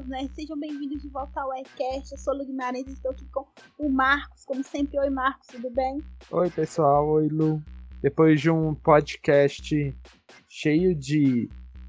pessoas, 0.00 0.06
né? 0.06 0.28
Sejam 0.34 0.58
bem-vindos 0.58 1.02
de 1.02 1.08
volta 1.08 1.40
ao 1.40 1.56
iCast. 1.58 2.12
Eu 2.12 2.18
sou 2.18 2.34
Lu 2.34 2.44
Guimarães 2.44 2.86
e 2.86 2.92
estou 2.92 3.10
aqui 3.10 3.24
com 3.32 3.46
o 3.78 3.90
Marcos. 3.90 4.44
Como 4.44 4.62
sempre, 4.64 4.98
oi 4.98 5.10
Marcos, 5.10 5.46
tudo 5.48 5.70
bem? 5.70 6.02
Oi 6.30 6.50
pessoal, 6.50 7.08
oi 7.08 7.28
Lu. 7.28 7.62
Depois 8.02 8.40
de 8.40 8.50
um 8.50 8.74
podcast 8.74 9.96
cheio 10.48 10.94
de 10.94 11.48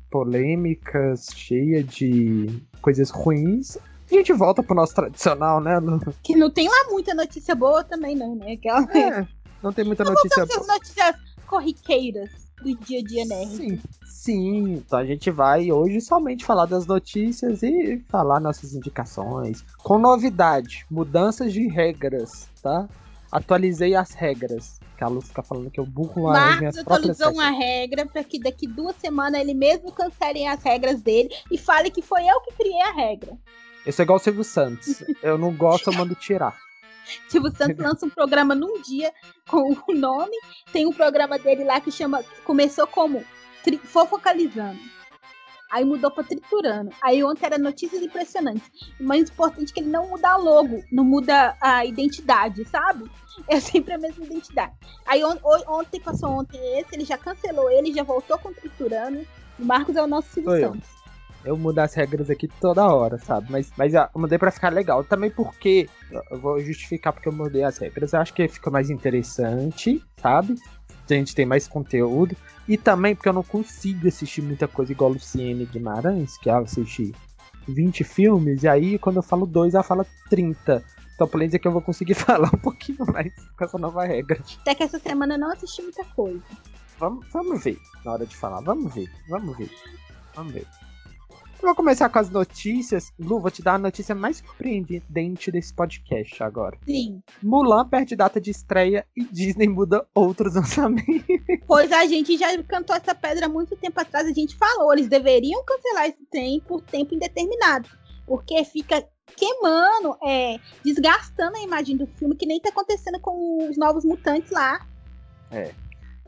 polêmicas, 0.10 1.28
cheia 1.34 1.84
de 1.84 2.48
coisas 2.82 3.10
ruins, 3.10 3.78
a 3.78 4.14
gente 4.16 4.34
volta 4.34 4.62
pro 4.62 4.76
nosso 4.76 4.94
tradicional, 4.94 5.62
né, 5.62 5.80
Lu? 5.80 6.00
Que 6.22 6.36
não 6.36 6.50
tem 6.52 6.68
lá 6.68 6.90
muita 6.90 7.14
notícia 7.14 7.56
boa 7.56 7.84
também, 7.84 8.16
não, 8.16 8.36
né? 8.36 8.54
Aquela... 8.54 8.84
É, 8.98 9.28
não 9.64 9.72
tem 9.72 9.86
muita 9.86 10.04
notícia 10.04 10.46
boa. 10.46 10.60
as 10.60 10.68
notícias 10.68 11.16
corriqueiras 11.48 12.30
do 12.62 12.76
dia 12.78 13.00
a 13.00 13.04
dia 13.04 13.26
nerd. 13.26 13.56
Sim, 13.56 13.82
sim. 14.22 14.74
Então 14.74 15.00
a 15.00 15.06
gente 15.06 15.32
vai 15.32 15.72
hoje 15.72 16.00
somente 16.00 16.46
falar 16.46 16.66
das 16.66 16.86
notícias 16.86 17.64
e 17.64 18.02
falar 18.08 18.40
nossas 18.40 18.74
indicações. 18.74 19.66
Com 19.80 19.98
novidade, 19.98 20.86
mudanças 20.90 21.52
de 21.52 21.68
regras, 21.68 22.48
tá? 22.62 22.88
Atualizei 23.32 23.96
as 23.96 24.12
regras. 24.12 24.80
Que 24.98 25.04
a 25.04 25.08
Lu 25.08 25.22
fica 25.22 25.42
falando 25.42 25.72
que 25.72 25.80
eu 25.80 25.86
burro 25.86 26.30
as 26.30 26.38
Marcos 26.38 26.78
atualizou 26.78 27.28
regras. 27.30 27.34
uma 27.34 27.50
regra 27.50 28.06
para 28.06 28.24
que 28.24 28.40
daqui 28.40 28.68
duas 28.68 28.96
semanas 28.98 29.42
ele 29.42 29.56
mesmo 29.56 29.92
cancele 29.92 30.46
as 30.46 30.62
regras 30.62 31.02
dele 31.02 31.30
e 31.50 31.58
fale 31.58 31.90
que 31.90 32.04
foi 32.04 32.22
eu 32.24 32.40
que 32.42 32.54
criei 32.54 32.82
a 32.82 32.92
regra. 32.92 33.36
Eu 33.84 33.92
sou 33.92 34.04
igual 34.04 34.18
o 34.18 34.22
Silvio 34.22 34.44
Santos. 34.44 35.04
Eu 35.24 35.40
não 35.40 35.52
gosto, 35.52 35.90
eu 35.90 35.98
mando 35.98 36.14
tirar. 36.14 36.56
Silvio 37.28 37.52
Santos 37.56 37.78
lança 37.84 38.06
um 38.06 38.10
programa 38.10 38.54
num 38.54 38.80
dia 38.84 39.12
com 39.50 39.76
o 39.88 39.96
nome. 39.96 40.38
Tem 40.72 40.86
um 40.86 40.94
programa 40.94 41.40
dele 41.40 41.64
lá 41.64 41.82
que 41.82 41.92
chama. 41.92 42.24
Começou 42.44 42.86
como 42.86 43.24
tri, 43.64 43.78
Fofocalizando. 43.78 44.80
Aí 45.72 45.86
mudou 45.86 46.12
pra 46.12 46.24
Triturando. 46.24 46.92
Aí 47.02 47.24
ontem 47.24 47.46
era 47.46 47.58
Notícias 47.58 48.02
Impressionantes. 48.02 48.70
O 49.00 49.04
mais 49.06 49.30
importante 49.30 49.72
é 49.72 49.74
que 49.74 49.80
ele 49.80 49.90
não 49.90 50.10
muda 50.10 50.32
a 50.32 50.36
logo, 50.36 50.84
não 50.92 51.06
muda 51.06 51.56
a 51.62 51.86
identidade, 51.86 52.66
sabe? 52.66 53.10
É 53.48 53.58
sempre 53.62 53.94
a 53.94 53.98
mesma 53.98 54.26
identidade. 54.26 54.74
Aí 55.06 55.24
on, 55.24 55.38
on- 55.44 55.80
ontem 55.80 56.02
passou 56.02 56.30
ontem 56.32 56.60
esse, 56.78 56.90
ele 56.94 57.06
já 57.06 57.18
cancelou 57.18 57.72
ele, 57.72 57.94
já 57.94 58.04
voltou 58.04 58.38
com 58.38 58.52
Triturando. 58.52 59.26
O 59.58 59.64
Marcos 59.66 59.96
é 59.96 60.04
o 60.04 60.08
nosso 60.08 60.28
Silvio 60.34 60.52
eu. 61.46 61.58
Mudo 61.58 61.80
as 61.80 61.94
regras 61.94 62.30
aqui 62.30 62.48
toda 62.60 62.86
hora, 62.94 63.18
sabe? 63.18 63.48
Mas, 63.50 63.72
mas 63.78 63.94
eu 63.94 64.06
mudei 64.16 64.38
pra 64.38 64.52
ficar 64.52 64.72
legal. 64.74 65.04
Também 65.06 65.32
porque. 65.32 65.90
Eu 66.30 66.38
vou 66.40 66.60
justificar 66.60 67.14
porque 67.14 67.30
eu 67.30 67.34
mudei 67.34 67.64
as 67.64 67.78
regras. 67.78 68.14
Eu 68.14 68.20
acho 68.20 68.34
que 68.34 68.48
fica 68.48 68.70
mais 68.70 68.90
interessante, 68.92 70.04
sabe? 70.22 70.56
A 71.10 71.14
gente 71.14 71.34
tem 71.34 71.46
mais 71.46 71.68
conteúdo. 71.68 72.36
E 72.68 72.78
também 72.78 73.16
porque 73.16 73.30
eu 73.30 73.34
não 73.34 73.44
consigo 73.44 74.08
assistir 74.08 74.42
muita 74.42 74.68
coisa 74.68 74.92
igual 74.92 75.12
a 75.12 75.14
Luciene 75.14 75.66
Guimarães, 75.66 76.38
que 76.38 76.50
ela 76.50 76.62
assiste 76.62 77.14
20 77.68 78.04
filmes, 78.04 78.64
e 78.64 78.68
aí 78.68 78.98
quando 78.98 79.18
eu 79.18 79.24
falo 79.24 79.46
dois, 79.46 79.74
ela 79.74 79.84
fala 79.84 80.06
30. 80.30 80.84
Então, 81.16 81.28
por 81.28 81.40
dizer 81.40 81.60
que 81.60 81.68
eu 81.68 81.72
vou 81.72 81.82
conseguir 81.82 82.14
falar 82.16 82.50
um 82.54 82.58
pouquinho 82.58 83.06
mais 83.12 83.32
com 83.58 83.64
essa 83.64 83.78
nova 83.78 84.06
regra. 84.06 84.42
Até 84.62 84.76
que 84.76 84.84
essa 84.84 85.00
semana 85.00 85.36
eu 85.36 85.40
não 85.40 85.52
assisti 85.52 85.82
muita 85.82 86.04
coisa. 86.06 86.42
Vamos, 86.98 87.26
vamos 87.32 87.64
ver 87.64 87.78
na 88.06 88.14
hora 88.14 88.26
de 88.26 88.36
falar. 88.36 88.62
Vamos 88.62 88.94
ver, 88.94 89.10
vamos 89.28 89.58
ver. 89.58 89.70
Vamos 90.36 90.54
ver. 90.54 90.68
Eu 91.62 91.68
vou 91.68 91.76
começar 91.76 92.10
com 92.10 92.18
as 92.18 92.30
notícias. 92.30 93.14
Lu, 93.20 93.40
vou 93.40 93.52
te 93.52 93.62
dar 93.62 93.76
a 93.76 93.78
notícia 93.78 94.16
mais 94.16 94.38
surpreendente 94.38 95.52
desse 95.52 95.72
podcast 95.72 96.42
agora. 96.42 96.76
Sim. 96.84 97.22
Mulan 97.42 97.88
perde 97.88 98.16
data 98.16 98.42
de 98.42 98.50
estreia 98.50 99.06
e 99.16 99.24
Disney 99.26 99.68
muda 99.68 100.04
outros 100.16 100.56
lançamentos. 100.58 101.06
Pois 101.68 101.92
a 101.92 102.06
gente 102.08 102.36
já 102.36 102.48
cantou 102.64 102.96
essa 102.96 103.14
pedra 103.14 103.46
há 103.46 103.50
muito 103.50 103.76
tempo 103.76 104.00
atrás. 104.00 104.28
A 104.28 104.34
gente 104.34 104.56
falou, 104.56 104.92
eles 104.92 105.08
deveriam 105.08 105.64
cancelar 105.64 106.08
esse 106.08 106.26
trem 106.32 106.60
por 106.62 106.82
tempo 106.82 107.14
indeterminado. 107.14 107.88
Porque 108.26 108.64
fica 108.66 109.06
queimando, 109.38 110.18
é, 110.24 110.58
desgastando 110.84 111.58
a 111.58 111.62
imagem 111.62 111.96
do 111.96 112.08
filme, 112.08 112.36
que 112.36 112.46
nem 112.48 112.60
tá 112.60 112.70
acontecendo 112.70 113.20
com 113.20 113.70
os 113.70 113.78
novos 113.78 114.04
mutantes 114.04 114.52
lá. 114.52 114.84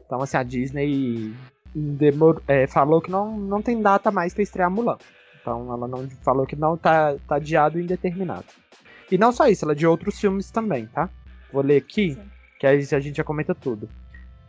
Então, 0.06 0.22
assim, 0.22 0.38
a 0.38 0.44
Disney 0.44 1.34
demor- 1.74 2.42
é, 2.48 2.68
falou 2.68 3.02
que 3.02 3.10
não, 3.10 3.36
não 3.36 3.64
tem 3.64 3.82
data 3.82 4.12
mais 4.12 4.32
pra 4.34 4.44
estrear 4.44 4.70
Mulan. 4.70 4.98
Então, 5.44 5.74
ela 5.74 5.88
não 5.90 6.10
falou 6.24 6.46
que 6.48 6.56
não 6.56 6.78
tá, 6.78 7.16
tá 7.28 7.36
adiado 7.36 7.78
e 7.78 7.84
indeterminado. 7.84 8.46
E 9.12 9.18
não 9.18 9.34
só 9.34 9.46
isso, 9.48 9.66
ela 9.66 9.74
é 9.74 9.76
de 9.76 9.86
outros 9.86 10.18
filmes 10.18 10.50
também, 10.50 10.86
tá? 10.88 11.10
Vou 11.52 11.62
ler 11.62 11.78
aqui, 11.78 12.14
Sim. 12.14 12.22
que 12.58 12.66
aí 12.66 12.78
a 12.80 13.00
gente 13.02 13.18
já 13.18 13.26
comenta 13.26 13.54
tudo. 13.54 13.90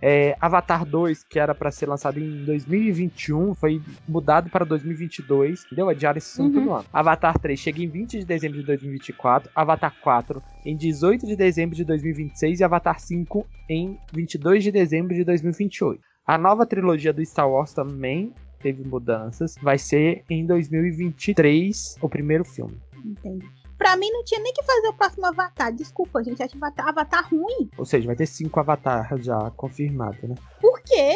É, 0.00 0.37
Avatar 0.41 0.84
2, 0.84 1.25
que 1.25 1.38
era 1.38 1.54
pra 1.54 1.71
ser 1.71 1.87
lançado 1.88 2.21
em 2.21 2.44
2021, 2.44 3.54
foi 3.54 3.83
mudado 4.06 4.50
para 4.50 4.65
2022, 4.65 5.65
entendeu? 5.65 5.88
Adiaram 5.88 6.19
esse 6.19 6.33
assunto 6.41 6.59
Uhum. 6.59 6.65
no 6.66 6.75
ano. 6.75 6.84
Avatar 6.93 7.38
3 7.38 7.59
chega 7.59 7.83
em 7.83 7.88
20 7.88 8.19
de 8.21 8.25
dezembro 8.25 8.59
de 8.60 8.65
2024, 8.66 9.50
Avatar 9.54 9.94
4 10.00 10.43
em 10.65 10.77
18 10.77 11.27
de 11.27 11.34
dezembro 11.34 11.75
de 11.75 11.84
2026 11.84 12.60
e 12.60 12.65
Avatar 12.65 13.00
5 13.00 13.47
em 13.69 13.99
22 14.12 14.62
de 14.62 14.71
dezembro 14.71 15.15
de 15.15 15.25
2028. 15.25 16.00
A 16.27 16.38
nova 16.38 16.65
trilogia 16.66 17.12
do 17.12 17.25
Star 17.25 17.50
Wars 17.50 17.72
também 17.72 18.33
teve 18.64 18.82
mudanças, 18.82 19.56
vai 19.60 19.76
ser 19.76 20.25
em 20.30 20.47
2023 20.47 21.97
o 22.00 22.08
primeiro 22.08 22.44
filme. 22.47 22.80
Entendi. 23.04 23.47
Pra 23.76 23.94
mim 23.97 24.08
não 24.10 24.25
tinha 24.25 24.41
nem 24.41 24.52
que 24.54 24.62
fazer 24.62 24.88
o 24.88 24.94
próximo 24.94 25.26
Avatar. 25.26 25.70
Desculpa, 25.72 26.25
gente. 26.25 26.42
Acho 26.42 26.56
Avatar, 26.56 26.88
Avatar 26.88 27.28
ruim. 27.30 27.69
Ou 27.76 27.84
seja, 27.84 28.06
vai 28.06 28.16
ter 28.16 28.24
cinco 28.26 28.58
Avatar 28.58 29.16
já 29.19 29.50
confirmado, 29.50 30.16
né? 30.26 30.34
Por 30.60 30.80
quê? 30.80 31.14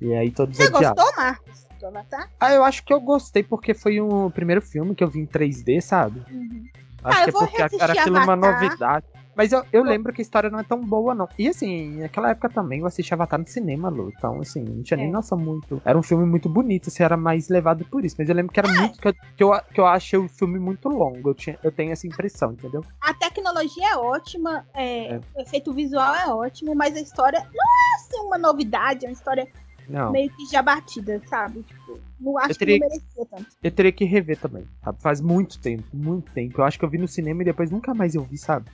E 0.00 0.14
aí 0.14 0.30
todos 0.30 0.56
Você 0.56 0.64
adiados. 0.64 1.02
gostou, 1.02 1.16
Marcos? 1.16 1.66
Do 1.80 1.86
Avatar? 1.86 2.30
Ah, 2.38 2.52
eu 2.52 2.62
acho 2.62 2.84
que 2.84 2.92
eu 2.92 3.00
gostei 3.00 3.42
porque 3.42 3.74
foi 3.74 4.00
o 4.00 4.30
primeiro 4.30 4.62
filme 4.62 4.94
que 4.94 5.02
eu 5.02 5.08
vi 5.08 5.18
em 5.20 5.26
3D, 5.26 5.80
sabe? 5.80 6.22
Uhum. 6.30 6.64
Acho 7.02 7.18
Ah, 7.18 7.24
que 7.24 7.28
é 7.30 7.32
porque 7.32 7.82
era 7.82 7.92
aquilo 8.00 8.18
uma 8.18 8.36
novidade. 8.36 9.06
Mas 9.34 9.50
eu, 9.52 9.64
eu 9.72 9.82
lembro 9.82 10.12
que 10.12 10.20
a 10.20 10.24
história 10.24 10.50
não 10.50 10.58
é 10.58 10.62
tão 10.62 10.80
boa, 10.84 11.14
não. 11.14 11.26
E 11.38 11.48
assim, 11.48 11.98
naquela 12.00 12.30
época 12.30 12.50
também 12.50 12.80
eu 12.80 12.86
assisti 12.86 13.14
Avatar 13.14 13.40
no 13.40 13.46
cinema, 13.46 13.88
Lu. 13.88 14.12
Então, 14.16 14.40
assim, 14.40 14.62
não 14.62 14.82
tinha 14.82 14.96
nem 14.98 15.08
É. 15.08 15.10
noção 15.12 15.38
muito. 15.38 15.80
Era 15.84 15.98
um 15.98 16.02
filme 16.02 16.26
muito 16.26 16.48
bonito, 16.48 16.88
assim, 16.88 17.02
era 17.02 17.16
mais 17.16 17.48
levado 17.48 17.84
por 17.86 18.04
isso. 18.04 18.16
Mas 18.18 18.28
eu 18.28 18.34
lembro 18.34 18.52
que 18.52 18.60
era 18.60 18.68
É. 18.68 18.76
muito. 18.78 19.00
Que 19.00 19.08
eu, 19.08 19.14
que, 19.36 19.44
eu, 19.44 19.50
que 19.74 19.80
eu 19.80 19.86
achei 19.86 20.18
o 20.18 20.28
filme 20.28 20.58
muito 20.58 20.88
longo. 20.88 21.30
Eu, 21.30 21.34
tinha, 21.34 21.58
eu 21.62 21.72
tenho 21.72 21.92
essa 21.92 22.06
impressão, 22.06 22.52
entendeu? 22.52 22.84
A 23.00 23.14
tecnologia 23.14 23.92
é 23.92 23.96
ótima, 23.96 24.66
é, 24.74 25.14
É. 25.14 25.20
o 25.34 25.40
efeito 25.40 25.72
visual 25.72 26.14
é 26.14 26.26
ótimo, 26.32 26.74
mas 26.74 26.94
a 26.94 27.00
história 27.00 27.38
não 27.40 27.46
é 27.46 27.96
assim 27.96 28.26
uma 28.26 28.36
novidade, 28.38 29.06
é 29.06 29.08
uma 29.08 29.12
história 29.14 29.48
Não. 29.88 30.12
meio 30.12 30.30
que 30.30 30.44
já 30.46 30.60
batida, 30.62 31.20
sabe? 31.26 31.62
Tipo, 31.62 31.98
não 32.20 32.36
acho 32.38 32.50
Eu 32.52 32.56
teria- 32.56 32.74
que 32.78 32.80
não 32.80 32.88
merecia 32.88 33.26
tanto. 33.26 33.46
Eu 33.62 33.70
teria 33.70 33.92
que 33.92 34.04
rever 34.04 34.38
também, 34.38 34.64
sabe? 34.84 35.00
Faz 35.00 35.20
muito 35.22 35.58
tempo, 35.58 35.84
muito 35.92 36.30
tempo. 36.32 36.60
Eu 36.60 36.64
acho 36.64 36.78
que 36.78 36.84
eu 36.84 36.88
vi 36.90 36.98
no 36.98 37.08
cinema 37.08 37.40
e 37.42 37.46
depois 37.46 37.70
nunca 37.70 37.94
mais 37.94 38.14
eu 38.14 38.22
vi, 38.22 38.36
sabe? 38.36 38.66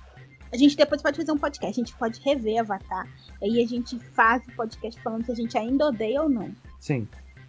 A 0.53 0.57
gente 0.57 0.77
depois 0.77 1.03
pode 1.03 1.17
fazer 1.17 1.33
um 1.33 1.39
podcast, 1.39 1.81
a 1.81 1.85
gente 1.85 1.97
pode 1.97 2.21
rever 2.21 2.61
Avatar, 2.61 3.07
aí 3.43 3.63
a 3.63 3.67
gente 3.67 3.99
faz 3.99 4.43
o 4.49 4.53
podcast 4.53 5.01
falando 5.03 5.25
se 5.25 5.33
a 5.33 5.35
gente 5.35 5.57
ainda 5.59 5.87
odeia 5.87 6.23
ou 6.23 6.29
não. 6.29 6.51
Sim, 6.81 7.07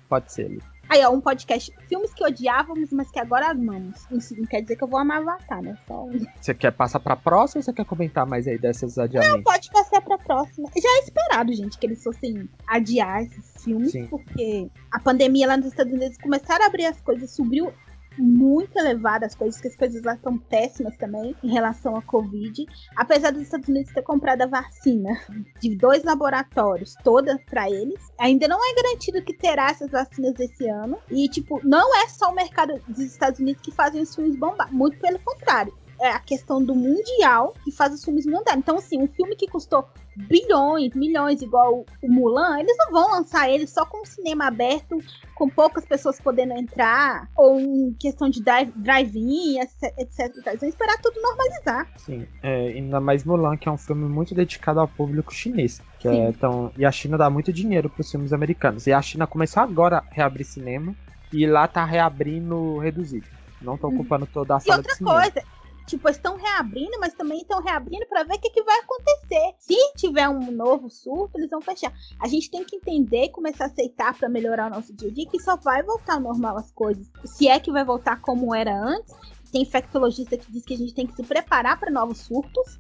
pode 0.07 0.31
ser. 0.31 0.59
Aí, 0.89 1.05
ó, 1.05 1.11
um 1.11 1.21
podcast, 1.21 1.71
filmes 1.87 2.11
que 2.15 2.23
odiávamos, 2.23 2.91
mas 2.91 3.11
que 3.11 3.19
agora 3.19 3.51
amamos. 3.51 4.07
Isso 4.11 4.35
não 4.35 4.45
quer 4.45 4.61
dizer 4.61 4.75
que 4.75 4.83
eu 4.83 4.87
vou 4.87 4.99
amar 4.99 5.19
Avatar, 5.19 5.61
né? 5.61 5.77
Só. 5.87 6.07
Você 6.41 6.51
quer 6.55 6.71
passar 6.71 6.99
pra 6.99 7.15
próxima 7.15 7.59
ou 7.59 7.63
você 7.63 7.71
quer 7.71 7.85
comentar 7.85 8.25
mais 8.25 8.47
aí 8.47 8.57
dessas 8.57 8.97
adiamentos? 8.97 9.43
Pode 9.43 9.69
passar 9.69 10.01
pra 10.01 10.17
próxima. 10.17 10.67
Já 10.75 10.89
é 10.89 10.99
esperado, 11.03 11.53
gente, 11.53 11.77
que 11.77 11.85
eles 11.85 12.03
fossem 12.03 12.49
adiar 12.65 13.21
esses 13.21 13.63
filmes, 13.63 13.91
Sim. 13.91 14.07
porque 14.07 14.67
a 14.91 14.99
pandemia 14.99 15.47
lá 15.47 15.57
nos 15.57 15.67
Estados 15.67 15.93
Unidos 15.93 16.17
começaram 16.17 16.65
a 16.65 16.67
abrir 16.67 16.87
as 16.87 16.99
coisas, 17.01 17.29
subiu 17.29 17.71
muito 18.19 18.77
elevada 18.77 19.25
as 19.25 19.35
coisas, 19.35 19.59
que 19.59 19.67
as 19.67 19.75
coisas 19.75 20.03
lá 20.03 20.13
estão 20.13 20.37
péssimas 20.37 20.95
também 20.97 21.35
em 21.43 21.49
relação 21.49 21.95
à 21.95 22.01
Covid. 22.01 22.65
Apesar 22.95 23.31
dos 23.31 23.41
Estados 23.41 23.67
Unidos 23.69 23.93
ter 23.93 24.01
comprado 24.01 24.41
a 24.41 24.47
vacina 24.47 25.19
de 25.59 25.75
dois 25.75 26.03
laboratórios, 26.03 26.95
toda 27.03 27.39
pra 27.49 27.69
eles, 27.69 28.11
ainda 28.19 28.47
não 28.47 28.57
é 28.57 28.75
garantido 28.75 29.21
que 29.21 29.33
terá 29.33 29.69
essas 29.69 29.89
vacinas 29.89 30.39
esse 30.39 30.67
ano. 30.67 30.97
E, 31.09 31.27
tipo, 31.29 31.59
não 31.63 31.95
é 32.03 32.07
só 32.09 32.29
o 32.29 32.35
mercado 32.35 32.79
dos 32.87 32.99
Estados 32.99 33.39
Unidos 33.39 33.61
que 33.61 33.71
fazem 33.71 34.01
os 34.01 34.13
filmes 34.13 34.35
bombar, 34.35 34.71
muito 34.73 34.99
pelo 34.99 35.19
contrário 35.19 35.73
a 36.07 36.19
questão 36.19 36.63
do 36.63 36.73
mundial 36.75 37.53
que 37.63 37.71
faz 37.71 37.93
os 37.93 38.03
filmes 38.03 38.25
mundiais. 38.25 38.57
Então, 38.57 38.77
assim, 38.77 39.01
um 39.01 39.07
filme 39.07 39.35
que 39.35 39.47
custou 39.47 39.85
bilhões, 40.15 40.93
milhões, 40.95 41.41
igual 41.41 41.85
o 42.01 42.07
Mulan, 42.11 42.59
eles 42.59 42.75
não 42.77 42.91
vão 42.91 43.11
lançar 43.11 43.49
ele 43.49 43.65
só 43.65 43.85
com 43.85 44.01
o 44.01 44.05
cinema 44.05 44.47
aberto, 44.47 44.97
com 45.33 45.47
poucas 45.49 45.85
pessoas 45.85 46.19
podendo 46.19 46.51
entrar, 46.53 47.29
ou 47.37 47.57
em 47.59 47.93
questão 47.93 48.29
de 48.29 48.43
drive- 48.43 48.73
drive-in, 48.75 49.59
etc. 49.59 50.35
Eles 50.45 50.59
vão 50.59 50.69
esperar 50.69 50.97
tudo 51.01 51.21
normalizar. 51.21 51.87
Sim, 51.97 52.27
é, 52.43 52.67
ainda 52.67 52.99
mais 52.99 53.23
Mulan, 53.23 53.55
que 53.55 53.69
é 53.69 53.71
um 53.71 53.77
filme 53.77 54.07
muito 54.09 54.35
dedicado 54.35 54.79
ao 54.81 54.87
público 54.87 55.33
chinês. 55.33 55.81
Que 55.99 56.07
é, 56.09 56.29
então, 56.29 56.71
e 56.77 56.85
a 56.85 56.91
China 56.91 57.17
dá 57.17 57.29
muito 57.29 57.53
dinheiro 57.53 57.89
pros 57.89 58.11
filmes 58.11 58.33
americanos. 58.33 58.87
E 58.87 58.91
a 58.93 59.01
China 59.01 59.25
começou 59.25 59.63
agora 59.63 59.99
a 59.99 60.13
reabrir 60.13 60.43
cinema 60.45 60.93
e 61.31 61.45
lá 61.47 61.65
tá 61.67 61.85
reabrindo 61.85 62.77
reduzido. 62.79 63.27
Não 63.61 63.77
tô 63.77 63.87
Uhum. 63.87 63.95
ocupando 63.95 64.25
toda 64.25 64.55
a 64.55 64.57
E 64.57 64.61
sala 64.61 64.77
outra 64.77 64.91
de 64.93 64.97
cinema. 64.97 65.21
coisa, 65.21 65.43
Tipo, 65.89 66.07
estão 66.07 66.37
reabrindo, 66.37 66.99
mas 66.99 67.15
também 67.15 67.41
estão 67.41 67.59
reabrindo 67.63 68.05
para 68.05 68.23
ver 68.23 68.35
o 68.35 68.39
que, 68.39 68.51
que 68.51 68.61
vai 68.61 68.77
acontecer. 68.77 69.55
Se 69.57 69.75
tiver 69.95 70.29
um 70.29 70.51
novo 70.51 70.87
surto, 70.87 71.39
eles 71.39 71.49
vão 71.49 71.61
fechar. 71.61 71.91
A 72.21 72.27
gente 72.27 72.51
tem 72.51 72.63
que 72.63 72.75
entender 72.75 73.23
e 73.23 73.31
começar 73.31 73.63
a 73.63 73.67
aceitar 73.67 74.15
para 74.15 74.29
melhorar 74.29 74.67
o 74.67 74.75
nosso 74.75 74.93
dia 74.93 75.09
a 75.09 75.11
dia 75.11 75.25
que 75.25 75.39
só 75.39 75.55
vai 75.55 75.81
voltar 75.81 76.13
ao 76.13 76.19
normal 76.19 76.57
as 76.57 76.71
coisas. 76.71 77.09
Se 77.25 77.47
é 77.47 77.59
que 77.59 77.71
vai 77.71 77.83
voltar 77.83 78.21
como 78.21 78.53
era 78.53 78.71
antes, 78.71 79.15
tem 79.51 79.63
infectologista 79.63 80.37
que 80.37 80.51
diz 80.51 80.63
que 80.63 80.75
a 80.75 80.77
gente 80.77 80.93
tem 80.93 81.07
que 81.07 81.15
se 81.15 81.23
preparar 81.23 81.79
para 81.79 81.89
novos 81.89 82.19
surtos 82.19 82.79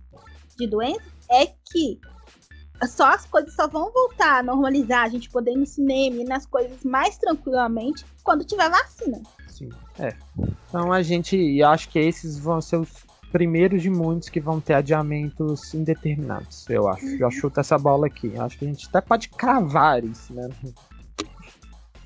de 0.55 0.67
doença, 0.67 1.01
é 1.31 1.47
que 1.47 1.99
só 2.87 3.07
as 3.07 3.25
coisas 3.25 3.55
só 3.55 3.67
vão 3.67 3.91
voltar 3.91 4.37
a 4.37 4.43
normalizar, 4.43 5.03
a 5.03 5.09
gente 5.09 5.31
poder 5.31 5.53
ir 5.53 5.57
no 5.57 5.65
cinema 5.65 6.17
e 6.17 6.23
nas 6.23 6.45
coisas 6.45 6.83
mais 6.83 7.17
tranquilamente 7.17 8.05
quando 8.23 8.45
tiver 8.45 8.69
vacina. 8.69 9.19
Sim, 9.59 9.69
é. 9.99 10.15
Então 10.67 10.93
a 10.93 11.01
gente, 11.01 11.61
acho 11.61 11.89
que 11.89 11.99
esses 11.99 12.39
vão 12.39 12.61
ser 12.61 12.77
os 12.77 13.05
primeiros 13.29 13.81
de 13.81 13.89
muitos 13.89 14.29
que 14.29 14.39
vão 14.39 14.61
ter 14.61 14.73
adiamentos 14.73 15.73
indeterminados, 15.73 16.67
eu 16.69 16.87
acho. 16.87 17.05
Uhum. 17.05 17.17
Eu 17.19 17.29
chuto 17.29 17.59
essa 17.59 17.77
bola 17.77 18.07
aqui. 18.07 18.33
Acho 18.39 18.57
que 18.57 18.65
a 18.65 18.67
gente 18.69 18.87
até 18.87 19.01
pode 19.01 19.27
cravar 19.27 20.03
isso, 20.03 20.33
né? 20.33 20.49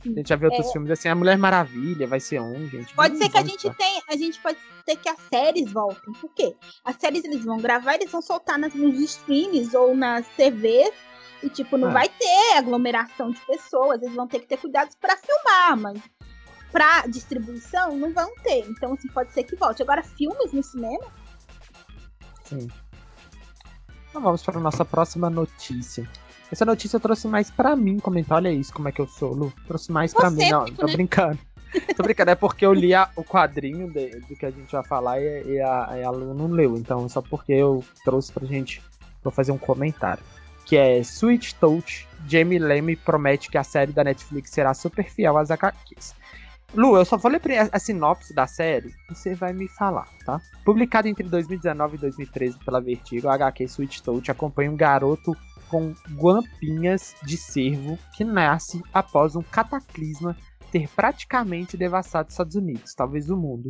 A 0.04 0.10
gente 0.10 0.28
já 0.28 0.36
viu 0.36 0.50
outros 0.50 0.68
é... 0.68 0.72
filmes 0.72 0.92
assim, 0.92 1.08
a 1.08 1.16
Mulher 1.16 1.38
Maravilha 1.38 2.08
vai 2.08 2.20
ser 2.20 2.42
um, 2.42 2.68
gente. 2.68 2.94
Pode 2.96 3.18
ser 3.18 3.30
que 3.30 3.38
a 3.38 3.46
gente 3.46 3.70
tenha, 3.70 4.02
a 4.10 4.18
gente 4.18 4.40
pode 4.42 4.58
ter 4.86 4.98
que 4.98 5.08
as 5.08 5.20
séries 5.30 5.72
voltem. 5.72 6.14
Por 6.20 6.34
quê? 6.34 6.56
As 6.84 6.96
séries 6.98 7.24
eles 7.24 7.46
vão 7.46 7.58
gravar, 7.58 7.94
eles 7.94 8.12
vão 8.12 8.22
soltar 8.22 8.58
nas, 8.58 8.74
nos 8.74 9.00
streams 9.00 9.74
ou 9.78 9.96
nas 9.96 10.28
TVs 10.30 10.92
e 11.44 11.50
tipo, 11.50 11.78
não 11.78 11.90
ah. 11.90 11.92
vai 11.92 12.10
ter 12.10 12.58
aglomeração 12.58 13.32
de 13.32 13.40
pessoas, 13.46 14.02
eles 14.02 14.16
vão 14.16 14.28
ter 14.28 14.40
que 14.40 14.48
ter 14.48 14.58
cuidados 14.58 14.96
para 14.96 15.16
filmar, 15.18 15.78
mas 15.78 16.02
pra 16.74 17.06
distribuição, 17.08 17.96
não 17.96 18.12
vão 18.12 18.34
ter. 18.44 18.66
Então, 18.68 18.94
assim, 18.94 19.08
pode 19.08 19.32
ser 19.32 19.44
que 19.44 19.56
volte. 19.56 19.84
Agora, 19.84 20.02
filmes 20.02 20.52
no 20.52 20.64
cinema? 20.64 21.06
Sim. 22.44 22.68
Então 24.10 24.22
vamos 24.22 24.42
para 24.42 24.58
a 24.58 24.62
nossa 24.62 24.84
próxima 24.84 25.30
notícia. 25.30 26.10
Essa 26.52 26.66
notícia 26.66 26.98
eu 26.98 27.00
trouxe 27.00 27.28
mais 27.28 27.50
para 27.50 27.76
mim 27.76 28.00
comentar. 28.00 28.38
Olha 28.38 28.52
isso, 28.52 28.74
como 28.74 28.90
é 28.90 28.92
que 28.92 29.00
eu 29.00 29.08
sou, 29.08 29.34
Lu. 29.34 29.54
Trouxe 29.68 29.92
mais 29.92 30.14
para 30.14 30.30
mim. 30.30 30.50
Não, 30.50 30.66
tô 30.66 30.88
né? 30.88 30.94
brincando. 30.94 31.40
tô 31.96 32.04
brincando, 32.04 32.32
é 32.32 32.36
porque 32.36 32.66
eu 32.66 32.74
li 32.74 32.94
a, 32.94 33.10
o 33.16 33.24
quadrinho 33.24 33.92
de, 33.92 34.20
do 34.22 34.36
que 34.36 34.46
a 34.46 34.52
gente 34.52 34.72
vai 34.72 34.84
falar 34.84 35.20
e, 35.20 35.54
e, 35.54 35.62
a, 35.62 35.90
e 35.98 36.04
a 36.04 36.10
Lu 36.10 36.34
não 36.34 36.48
leu. 36.48 36.76
Então, 36.76 37.08
só 37.08 37.22
porque 37.22 37.54
eu 37.54 37.84
trouxe 38.04 38.32
pra 38.32 38.46
gente, 38.46 38.82
vou 39.24 39.32
fazer 39.32 39.52
um 39.52 39.58
comentário. 39.58 40.24
Que 40.66 40.78
é 40.78 41.00
Sweet 41.00 41.56
Touch, 41.56 42.08
Jamie 42.28 42.60
Lemme 42.60 42.96
promete 42.96 43.50
que 43.50 43.58
a 43.58 43.64
série 43.64 43.92
da 43.92 44.04
Netflix 44.04 44.52
será 44.52 44.74
super 44.74 45.10
fiel 45.10 45.38
às 45.38 45.50
HQs. 45.52 46.16
Lu, 46.76 46.98
eu 46.98 47.06
só 47.06 47.18
vou 47.18 47.32
ler 47.32 47.42
a 47.72 47.78
sinopse 47.78 48.34
da 48.34 48.48
série 48.48 48.94
você 49.08 49.36
vai 49.36 49.54
me 49.54 49.68
falar, 49.68 50.08
tá? 50.26 50.42
Publicado 50.66 51.08
entre 51.08 51.24
2019 51.24 51.98
e 51.98 52.00
2013 52.00 52.58
pela 52.66 52.82
Vertigo, 52.82 53.28
a 53.28 53.36
HQ 53.36 53.64
Sweet 53.66 54.02
Touch 54.02 54.32
acompanha 54.32 54.72
um 54.72 54.76
garoto 54.76 55.38
com 55.70 55.94
guampinhas 56.16 57.16
de 57.24 57.38
cervo 57.38 57.98
que 58.16 58.24
nasce 58.24 58.82
após 58.92 59.36
um 59.36 59.44
cataclisma 59.44 60.36
ter 60.72 60.90
praticamente 60.90 61.78
devastado 61.78 62.28
os 62.28 62.34
Estados 62.34 62.56
Unidos, 62.56 62.96
talvez 62.96 63.30
o 63.30 63.38
mundo. 63.38 63.70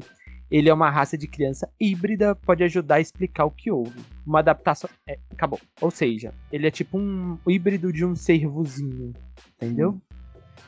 Ele 0.49 0.69
é 0.69 0.73
uma 0.73 0.89
raça 0.89 1.17
de 1.17 1.27
criança 1.27 1.69
híbrida, 1.79 2.35
pode 2.35 2.63
ajudar 2.63 2.95
a 2.95 3.01
explicar 3.01 3.43
o 3.43 3.51
que 3.51 3.71
houve. 3.71 3.99
Uma 4.25 4.39
adaptação. 4.39 4.89
É, 5.07 5.17
acabou. 5.31 5.59
Ou 5.81 5.91
seja, 5.91 6.33
ele 6.51 6.67
é 6.67 6.71
tipo 6.71 6.97
um 6.97 7.37
híbrido 7.47 7.91
de 7.91 8.05
um 8.05 8.15
cervozinho. 8.15 9.13
Entendeu? 9.55 9.99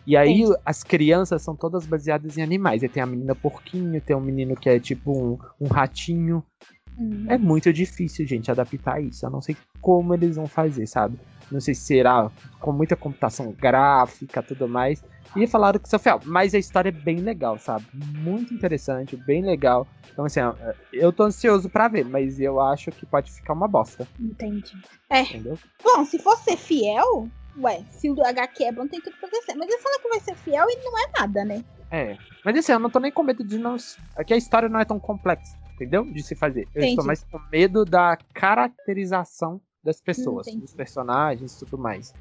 E 0.06 0.16
aí 0.16 0.42
Entendi. 0.42 0.60
as 0.66 0.84
crianças 0.84 1.42
são 1.42 1.56
todas 1.56 1.86
baseadas 1.86 2.38
em 2.38 2.44
animais. 2.44 2.84
Aí 2.84 2.90
tem 2.90 3.02
a 3.02 3.07
menina 3.07 3.34
porquinho, 3.34 4.00
tem 4.02 4.16
um 4.16 4.22
menino 4.22 4.56
que 4.56 4.69
é 4.69 4.80
tipo 4.80 5.12
um, 5.12 5.38
um 5.60 5.68
ratinho. 5.68 6.44
Hum. 6.98 7.25
É 7.28 7.38
muito 7.38 7.74
difícil, 7.74 8.25
gente, 8.25 8.50
adaptar 8.50 9.02
isso. 9.02 9.25
Eu 9.25 9.30
não 9.30 9.42
sei 9.42 9.57
como 9.81 10.13
eles 10.13 10.36
vão 10.36 10.48
fazer, 10.48 10.88
sabe? 10.88 11.18
Não 11.52 11.60
sei 11.60 11.74
se 11.74 11.81
será 11.81 12.31
com 12.60 12.72
muita 12.72 12.96
computação 12.96 13.52
gráfica 13.52 14.42
tudo 14.42 14.68
mais. 14.68 15.04
E 15.36 15.46
falaram 15.48 15.80
que 15.80 15.90
Sofia, 15.90 16.18
mas 16.24 16.56
a 16.56 16.57
história 16.57 16.90
é 16.90 16.92
bem 16.92 17.18
legal, 17.18 17.57
sabe? 17.60 17.86
Muito 17.94 18.54
interessante, 18.54 19.18
bem 19.18 19.44
legal. 19.44 19.86
Então, 20.12 20.24
assim, 20.24 20.40
eu 20.94 21.12
tô 21.12 21.24
ansioso 21.24 21.69
para 21.69 21.90
ver, 21.90 22.06
mas 22.06 22.40
eu 22.40 22.62
acho 22.62 22.90
que 22.92 23.06
pode 23.06 23.31
ficar 23.31 23.52
uma 23.52 23.68
bosta. 23.68 24.07
Entendi. 24.18 24.78
É. 25.10 25.24
Entendeu? 25.24 25.60
Bom, 25.84 26.06
se 26.06 26.18
for 26.19 26.38
ser 26.38 26.56
fiel, 26.56 27.28
ué, 27.60 27.84
se 27.92 28.10
o 28.10 28.25
HQ 28.25 28.63
é 28.63 28.72
bom, 28.72 28.88
tem 28.88 29.02
tudo 29.02 29.16
pra 29.18 29.30
ser. 29.42 29.56
Mas 29.56 29.69
ele 29.69 29.78
fala 29.80 30.00
que 30.00 30.10
vai 30.10 30.19
ser 30.19 30.36
fiel 30.36 30.66
e 30.69 30.75
não 30.84 31.00
é 31.00 31.12
nada, 31.19 31.46
né? 31.46 31.63
É. 31.92 32.18
Mas 32.44 32.57
assim, 32.57 32.72
eu 32.72 32.80
não 32.80 32.90
tô 32.90 33.00
nem 33.00 33.12
com 33.12 33.24
medo 33.24 33.44
de 33.44 33.57
não. 33.57 33.78
Aqui 34.16 34.34
a 34.34 34.38
história 34.38 34.68
não 34.68 34.80
é 34.80 34.86
tão 34.86 35.00
complexa, 35.00 35.57
entendeu? 35.74 36.04
De 36.04 36.22
se 36.22 36.36
fazer. 36.36 36.68
Eu 36.74 36.84
estou 36.84 37.06
mais 37.06 37.24
com 37.24 37.40
medo 37.52 37.86
da 37.86 38.18
caracterização 38.34 39.62
das 39.84 40.02
pessoas, 40.02 40.48
Entendi. 40.48 40.63
dos 40.63 40.74
personagens 40.74 41.56
e 41.56 41.60
tudo 41.60 41.78
mais. 41.78 42.13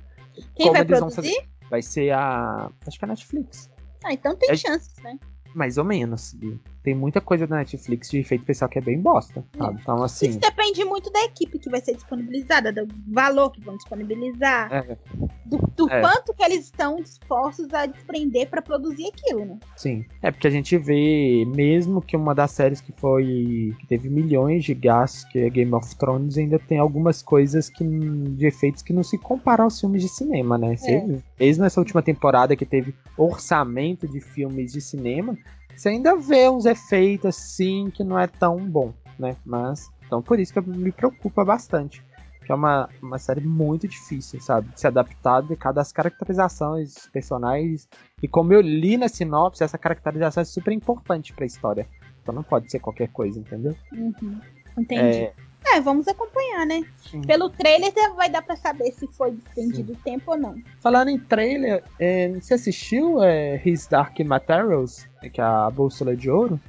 Quem 0.54 0.66
Como 0.66 0.72
vai 0.72 0.84
produzir? 0.84 1.48
Vai 1.70 1.82
ser 1.82 2.10
a. 2.10 2.70
Acho 2.86 2.98
que 2.98 3.04
é 3.04 3.06
a 3.06 3.08
Netflix. 3.08 3.70
Ah, 4.04 4.12
então 4.12 4.36
tem 4.36 4.50
é... 4.50 4.56
chances, 4.56 4.96
né? 5.02 5.18
Mais 5.54 5.78
ou 5.78 5.84
menos. 5.84 6.36
Tem 6.84 6.94
muita 6.94 7.18
coisa 7.18 7.46
da 7.46 7.56
Netflix 7.56 8.10
de 8.10 8.18
efeito 8.18 8.42
especial 8.42 8.68
que 8.68 8.78
é 8.78 8.82
bem 8.82 9.00
bosta. 9.00 9.42
Sabe? 9.56 9.78
Então, 9.80 10.02
assim. 10.02 10.28
Isso 10.28 10.38
depende 10.38 10.84
muito 10.84 11.10
da 11.10 11.24
equipe 11.24 11.58
que 11.58 11.70
vai 11.70 11.80
ser 11.80 11.94
disponibilizada, 11.94 12.70
do 12.70 12.86
valor 13.10 13.50
que 13.50 13.60
vão 13.62 13.74
disponibilizar, 13.74 14.70
é. 14.70 14.98
do, 15.46 15.56
do 15.74 15.90
é. 15.90 16.02
quanto 16.02 16.34
que 16.34 16.44
eles 16.44 16.66
estão 16.66 16.96
dispostos 16.96 17.72
a 17.72 17.86
desprender 17.86 18.50
para 18.50 18.60
produzir 18.60 19.06
aquilo, 19.06 19.46
né? 19.46 19.58
Sim. 19.74 20.04
É 20.20 20.30
porque 20.30 20.46
a 20.46 20.50
gente 20.50 20.76
vê, 20.76 21.46
mesmo 21.46 22.02
que 22.02 22.14
uma 22.18 22.34
das 22.34 22.50
séries 22.50 22.82
que 22.82 22.92
foi. 22.92 23.74
que 23.80 23.86
teve 23.86 24.10
milhões 24.10 24.62
de 24.62 24.74
gastos, 24.74 25.24
que 25.24 25.38
é 25.38 25.48
Game 25.48 25.72
of 25.72 25.96
Thrones, 25.96 26.36
ainda 26.36 26.58
tem 26.58 26.78
algumas 26.78 27.22
coisas 27.22 27.70
que, 27.70 27.82
de 27.82 28.46
efeitos 28.46 28.82
que 28.82 28.92
não 28.92 29.02
se 29.02 29.16
comparam 29.16 29.64
aos 29.64 29.80
filmes 29.80 30.02
de 30.02 30.08
cinema, 30.10 30.58
né? 30.58 30.76
É. 30.84 31.06
Mesmo 31.40 31.64
nessa 31.64 31.80
última 31.80 32.02
temporada 32.02 32.54
que 32.54 32.66
teve 32.66 32.94
orçamento 33.16 34.06
de 34.06 34.20
filmes 34.20 34.72
de 34.72 34.82
cinema, 34.82 35.34
você 35.76 35.88
ainda 35.90 36.16
vê 36.16 36.48
uns 36.48 36.64
efeitos 36.64 37.36
assim 37.36 37.90
que 37.90 38.04
não 38.04 38.18
é 38.18 38.26
tão 38.26 38.56
bom, 38.58 38.92
né? 39.18 39.36
Mas, 39.44 39.90
então 40.06 40.22
por 40.22 40.38
isso 40.38 40.52
que 40.52 40.60
me 40.60 40.92
preocupa 40.92 41.44
bastante. 41.44 42.02
Que 42.44 42.52
é 42.52 42.54
uma, 42.54 42.90
uma 43.02 43.18
série 43.18 43.40
muito 43.40 43.88
difícil, 43.88 44.38
sabe? 44.38 44.68
De 44.68 44.78
se 44.78 44.86
adaptar 44.86 45.42
de 45.42 45.56
cada 45.56 45.80
as 45.80 45.90
caracterizações 45.90 46.92
dos 46.92 47.06
personagens. 47.06 47.88
E 48.22 48.28
como 48.28 48.52
eu 48.52 48.60
li 48.60 48.98
na 48.98 49.08
sinopse, 49.08 49.64
essa 49.64 49.78
caracterização 49.78 50.42
é 50.42 50.44
super 50.44 50.72
importante 50.72 51.32
pra 51.32 51.46
história. 51.46 51.86
Então 52.22 52.34
não 52.34 52.42
pode 52.42 52.70
ser 52.70 52.80
qualquer 52.80 53.08
coisa, 53.08 53.38
entendeu? 53.38 53.74
Uhum. 53.92 54.40
Entendi. 54.76 55.18
É, 55.18 55.32
é, 55.74 55.80
vamos 55.80 56.06
acompanhar, 56.06 56.66
né? 56.66 56.82
Sim. 56.98 57.20
Pelo 57.22 57.50
trailer 57.50 57.92
vai 58.14 58.30
dar 58.30 58.42
pra 58.42 58.56
saber 58.56 58.92
se 58.92 59.06
foi 59.08 59.30
estendido 59.32 59.92
o 59.92 59.96
tempo 59.96 60.32
ou 60.32 60.38
não. 60.38 60.54
Falando 60.80 61.08
em 61.08 61.18
trailer, 61.18 61.82
é, 61.98 62.28
você 62.28 62.54
assistiu 62.54 63.22
é, 63.22 63.60
His 63.64 63.86
Dark 63.86 64.18
Materials, 64.20 65.06
que 65.32 65.40
é 65.40 65.44
a 65.44 65.68
Bússola 65.70 66.16
de 66.16 66.30
Ouro? 66.30 66.60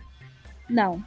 Não. 0.70 1.04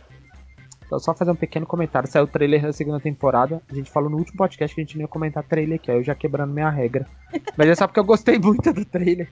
Então, 0.86 0.98
só 0.98 1.12
fazer 1.12 1.30
um 1.30 1.36
pequeno 1.36 1.66
comentário. 1.66 2.08
Saiu 2.08 2.24
o 2.24 2.28
trailer 2.28 2.62
da 2.62 2.72
segunda 2.72 2.98
temporada. 2.98 3.60
A 3.70 3.74
gente 3.74 3.90
falou 3.90 4.08
no 4.08 4.16
último 4.16 4.38
podcast 4.38 4.74
que 4.74 4.80
a 4.80 4.84
gente 4.84 4.96
não 4.96 5.02
ia 5.02 5.08
comentar 5.08 5.44
trailer 5.44 5.76
aqui, 5.76 5.90
eu 5.90 6.02
já 6.02 6.14
quebrando 6.14 6.54
minha 6.54 6.70
regra. 6.70 7.06
Mas 7.56 7.68
é 7.68 7.74
só 7.74 7.86
porque 7.86 8.00
eu 8.00 8.04
gostei 8.04 8.38
muito 8.38 8.72
do 8.72 8.84
trailer. 8.84 9.28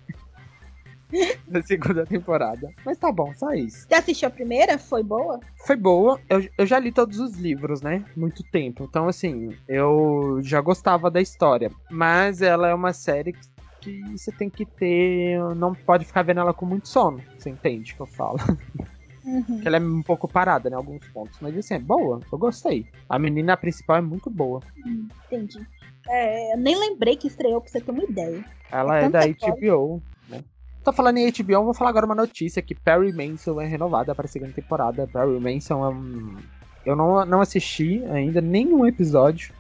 da 1.47 1.63
segunda 1.63 2.05
temporada. 2.05 2.71
Mas 2.85 2.99
tá 2.99 3.11
bom, 3.13 3.33
só 3.35 3.53
isso. 3.53 3.87
Você 3.89 3.95
assistiu 3.95 4.29
a 4.29 4.31
primeira? 4.31 4.79
Foi 4.79 5.03
boa? 5.03 5.41
Foi 5.65 5.77
boa. 5.77 6.21
Eu, 6.29 6.49
eu 6.59 6.67
já 6.67 6.79
li 6.79 6.93
todos 6.93 7.19
os 7.19 7.37
livros, 7.37 7.83
né? 7.83 8.05
Muito 8.17 8.43
tempo. 8.43 8.85
Então, 8.85 9.09
assim, 9.09 9.57
eu 9.69 10.41
já 10.43 10.61
gostava 10.61 11.11
da 11.11 11.21
história. 11.21 11.71
Mas 11.91 12.43
ela 12.43 12.69
é 12.69 12.75
uma 12.75 12.93
série 12.93 13.33
que 13.33 13.57
que 13.87 14.03
você 14.19 14.33
tem 14.33 14.51
que 14.51 14.65
ter. 14.65 15.39
Não 15.55 15.73
pode 15.73 16.05
ficar 16.05 16.23
vendo 16.23 16.41
ela 16.41 16.53
com 16.53 16.67
muito 16.67 16.89
sono. 16.89 17.23
Você 17.39 17.51
entende 17.51 17.93
o 17.93 17.97
que 17.97 18.03
eu 18.03 18.07
falo? 18.07 18.39
Uhum. 19.25 19.61
que 19.61 19.67
ela 19.67 19.77
é 19.77 19.81
um 19.81 20.03
pouco 20.03 20.29
parada, 20.29 20.71
né? 20.71 20.77
Alguns 20.77 21.05
pontos. 21.09 21.39
Mas 21.41 21.57
assim, 21.57 21.75
é 21.75 21.79
boa. 21.79 22.21
Eu 22.31 22.39
gostei. 22.39 22.87
A 23.09 23.19
menina 23.19 23.57
principal 23.57 23.97
é 23.97 24.01
muito 24.01 24.31
boa. 24.31 24.61
Entendi. 25.27 25.59
É, 26.09 26.55
eu 26.55 26.59
nem 26.59 26.79
lembrei 26.79 27.17
que 27.17 27.27
estreou 27.27 27.61
pra 27.61 27.69
você 27.69 27.81
ter 27.81 27.91
uma 27.91 28.05
ideia. 28.05 28.45
Ela 28.71 29.01
é, 29.01 29.05
é 29.05 29.09
da 29.09 29.21
HBO? 29.27 30.01
Tô 30.87 30.93
falando 30.93 31.19
em 31.19 31.29
HBO, 31.33 31.65
vou 31.65 31.75
falar 31.75 31.91
agora 31.91 32.07
uma 32.07 32.15
notícia 32.15 32.63
que 32.63 32.73
Perry 32.73 33.13
Mason 33.13 33.61
é 33.61 33.67
renovada 33.67 34.15
para 34.15 34.27
a 34.27 34.29
segunda 34.29 34.53
temporada. 34.53 35.05
Perry 35.09 35.41
Mason 35.41 35.85
é 35.85 35.89
um... 35.89 36.37
Eu 36.85 36.95
não, 36.95 37.27
não 37.27 37.41
assisti 37.41 38.05
ainda 38.05 38.41
nenhum 38.41 38.87
episódio, 38.87 39.53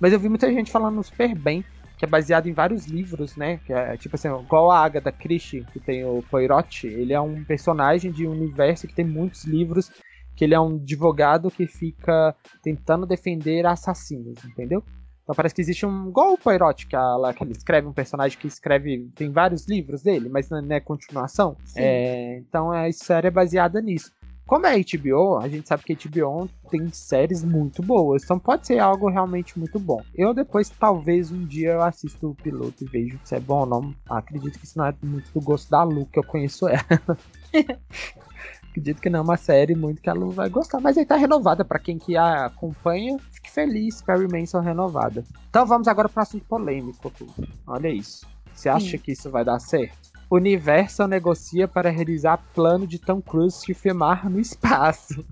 mas 0.00 0.10
eu 0.10 0.18
vi 0.18 0.30
muita 0.30 0.50
gente 0.50 0.70
falando 0.70 1.02
super 1.02 1.34
bem, 1.34 1.62
que 1.98 2.06
é 2.06 2.08
baseado 2.08 2.46
em 2.46 2.54
vários 2.54 2.86
livros, 2.86 3.36
né? 3.36 3.60
Que 3.66 3.74
é 3.74 3.94
tipo 3.98 4.16
assim, 4.16 4.28
igual 4.28 4.70
a 4.70 4.78
Agatha 4.78 5.12
Christie, 5.12 5.66
que 5.70 5.78
tem 5.78 6.02
o 6.02 6.24
Poirot, 6.30 6.86
ele 6.86 7.12
é 7.12 7.20
um 7.20 7.44
personagem 7.44 8.10
de 8.10 8.26
um 8.26 8.30
universo 8.30 8.88
que 8.88 8.94
tem 8.94 9.04
muitos 9.04 9.44
livros, 9.44 9.92
que 10.34 10.44
ele 10.44 10.54
é 10.54 10.60
um 10.60 10.76
advogado 10.76 11.50
que 11.50 11.66
fica 11.66 12.34
tentando 12.62 13.04
defender 13.04 13.66
assassinos, 13.66 14.42
entendeu? 14.46 14.82
Então 15.30 15.36
parece 15.36 15.54
que 15.54 15.60
existe 15.60 15.86
um. 15.86 16.08
Igual 16.08 16.32
o 16.32 16.38
Poirot, 16.38 16.88
que, 16.88 16.96
ela, 16.96 17.32
que 17.32 17.44
ele 17.44 17.52
escreve 17.52 17.86
um 17.86 17.92
personagem 17.92 18.36
que 18.36 18.48
escreve. 18.48 19.08
Tem 19.14 19.30
vários 19.30 19.64
livros 19.64 20.02
dele, 20.02 20.28
mas 20.28 20.50
não 20.50 20.60
é 20.68 20.80
continuação. 20.80 21.56
É, 21.76 22.38
então 22.38 22.72
a 22.72 22.90
série 22.90 23.28
é 23.28 23.30
baseada 23.30 23.80
nisso. 23.80 24.10
como 24.44 24.66
é 24.66 24.76
HBO, 24.76 25.38
a 25.38 25.48
gente 25.48 25.68
sabe 25.68 25.84
que 25.84 25.94
HBO 25.94 26.50
tem 26.68 26.90
séries 26.92 27.44
muito 27.44 27.80
boas, 27.80 28.24
então 28.24 28.40
pode 28.40 28.66
ser 28.66 28.80
algo 28.80 29.08
realmente 29.08 29.56
muito 29.56 29.78
bom. 29.78 30.02
Eu 30.12 30.34
depois, 30.34 30.68
talvez 30.68 31.30
um 31.30 31.46
dia 31.46 31.74
eu 31.74 31.82
assisto 31.82 32.30
o 32.30 32.34
piloto 32.34 32.82
e 32.82 32.88
vejo 32.88 33.20
se 33.22 33.36
é 33.36 33.38
bom 33.38 33.60
ou 33.60 33.66
não. 33.66 33.94
Acredito 34.08 34.58
que 34.58 34.64
isso 34.64 34.76
não 34.76 34.86
é 34.86 34.94
muito 35.00 35.30
do 35.32 35.40
gosto 35.40 35.70
da 35.70 35.84
Lu, 35.84 36.06
que 36.06 36.18
eu 36.18 36.24
conheço 36.24 36.66
ela. 36.66 36.84
Acredito 38.70 39.00
que 39.00 39.10
não 39.10 39.20
é 39.20 39.22
uma 39.22 39.36
série 39.36 39.74
muito 39.74 40.00
que 40.00 40.08
a 40.08 40.12
Lu 40.12 40.30
vai 40.30 40.48
gostar, 40.48 40.80
mas 40.80 40.96
aí 40.96 41.04
tá 41.04 41.16
renovada 41.16 41.64
para 41.64 41.78
quem 41.78 41.98
que 41.98 42.16
a 42.16 42.46
acompanha. 42.46 43.16
Feliz, 43.52 44.00
Perry 44.00 44.28
Manson 44.28 44.60
renovada. 44.60 45.24
Então 45.48 45.66
vamos 45.66 45.88
agora 45.88 46.08
para 46.08 46.20
o 46.20 46.22
assunto 46.22 46.44
polêmico. 46.44 47.12
Olha 47.66 47.88
isso. 47.88 48.26
Você 48.54 48.68
acha 48.68 48.90
Sim. 48.90 48.98
que 48.98 49.12
isso 49.12 49.30
vai 49.30 49.44
dar 49.44 49.58
certo? 49.58 50.10
Universal 50.30 51.08
negocia 51.08 51.66
para 51.66 51.90
realizar 51.90 52.38
plano 52.54 52.86
de 52.86 52.98
Tom 52.98 53.20
Cruise 53.20 53.66
de 53.66 53.74
filmar 53.74 54.30
no 54.30 54.38
espaço. 54.38 55.24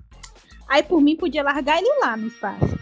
Aí 0.67 0.83
por 0.83 1.01
mim 1.01 1.15
podia 1.15 1.41
largar 1.41 1.77
ele 1.77 1.89
lá 1.99 2.17
no 2.17 2.27
espaço. 2.27 2.77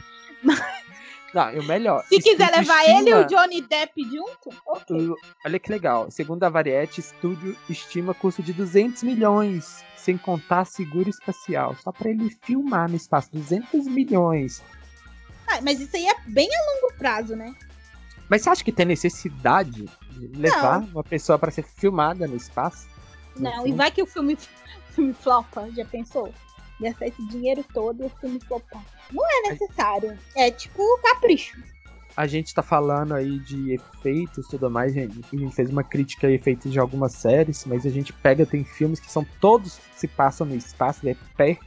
Não, 1.34 1.54
e 1.54 1.60
o 1.60 1.64
melhor. 1.64 2.04
Se 2.08 2.20
quiser 2.20 2.50
levar 2.50 2.84
estima... 2.84 3.00
ele 3.00 3.10
e 3.12 3.14
o 3.14 3.26
Johnny 3.26 3.62
Depp 3.62 4.04
junto, 4.04 4.50
okay. 4.66 5.10
Olha 5.46 5.60
que 5.60 5.72
legal. 5.72 6.10
Segundo 6.10 6.44
a 6.44 6.50
Variety, 6.50 7.00
estúdio 7.00 7.56
estima 7.70 8.14
custo 8.14 8.42
de 8.42 8.54
200 8.54 9.04
milhões 9.04 9.86
sem 10.08 10.18
contar 10.18 10.66
seguro 10.66 11.10
espacial. 11.10 11.76
Só 11.84 11.92
para 11.92 12.10
ele 12.10 12.30
filmar 12.42 12.90
no 12.90 12.96
espaço, 12.96 13.30
200 13.34 13.86
milhões. 13.88 14.64
Ah, 15.48 15.60
mas 15.62 15.80
isso 15.80 15.96
aí 15.96 16.08
é 16.08 16.16
bem 16.28 16.50
a 16.54 16.76
longo 16.76 16.94
prazo, 16.98 17.36
né? 17.36 17.56
Mas 18.30 18.42
você 18.42 18.50
acha 18.50 18.64
que 18.64 18.72
tem 18.72 18.86
necessidade 18.86 19.86
de 20.12 20.28
levar 20.28 20.82
Não. 20.82 20.88
uma 20.90 21.04
pessoa 21.04 21.40
para 21.40 21.52
ser 21.52 21.64
filmada 21.64 22.28
no 22.28 22.36
espaço? 22.36 22.88
Não, 23.38 23.66
e 23.66 23.72
vai 23.72 23.90
que 23.90 24.02
o 24.02 24.06
filme, 24.06 24.38
filme 24.94 25.14
flopa, 25.14 25.70
já 25.72 25.86
pensou? 25.86 26.34
Gastar 26.80 27.08
esse 27.08 27.26
dinheiro 27.28 27.64
todo 27.74 28.04
e 28.04 28.06
o 28.08 28.12
filme 28.20 28.40
flopar. 28.40 28.84
Não 29.12 29.24
é 29.26 29.50
necessário. 29.50 30.18
É 30.36 30.52
tipo 30.52 30.84
capricho 31.02 31.58
a 32.18 32.26
gente 32.26 32.52
tá 32.52 32.64
falando 32.64 33.14
aí 33.14 33.38
de 33.38 33.74
efeitos 33.74 34.48
e 34.48 34.50
tudo 34.50 34.72
mais, 34.72 34.92
gente, 34.92 35.24
a 35.32 35.38
gente 35.38 35.54
fez 35.56 35.70
uma 35.70 35.84
crítica 35.84 36.26
a 36.26 36.32
efeitos 36.32 36.72
de 36.72 36.80
algumas 36.80 37.12
séries, 37.12 37.64
mas 37.64 37.86
a 37.86 37.92
gente 37.92 38.12
pega, 38.12 38.44
tem 38.44 38.64
filmes 38.64 39.00
que 39.00 39.12
são 39.12 39.24
todos 39.40 39.80
se 39.96 40.08
passam 40.08 40.48
no 40.48 40.56
espaço, 40.56 41.08
é 41.08 41.16
per 41.38 41.60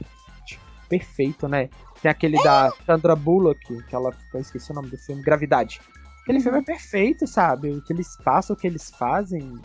perfeito, 0.89 1.47
né? 1.47 1.69
Tem 2.01 2.09
aquele 2.09 2.41
da 2.43 2.71
Sandra 2.85 3.15
Bullock, 3.15 3.83
que 3.83 3.95
ela, 3.95 4.13
eu 4.33 4.39
esqueci 4.39 4.71
o 4.71 4.75
nome 4.75 4.89
do 4.89 4.97
filme, 4.97 5.21
Gravidade. 5.21 5.79
Aquele 6.23 6.39
filme 6.39 6.59
é 6.59 6.63
perfeito, 6.63 7.27
sabe? 7.27 7.69
O 7.71 7.81
que 7.81 7.93
eles 7.93 8.17
passam, 8.23 8.55
o 8.55 8.59
que 8.59 8.67
eles 8.67 8.89
fazem, 8.91 9.59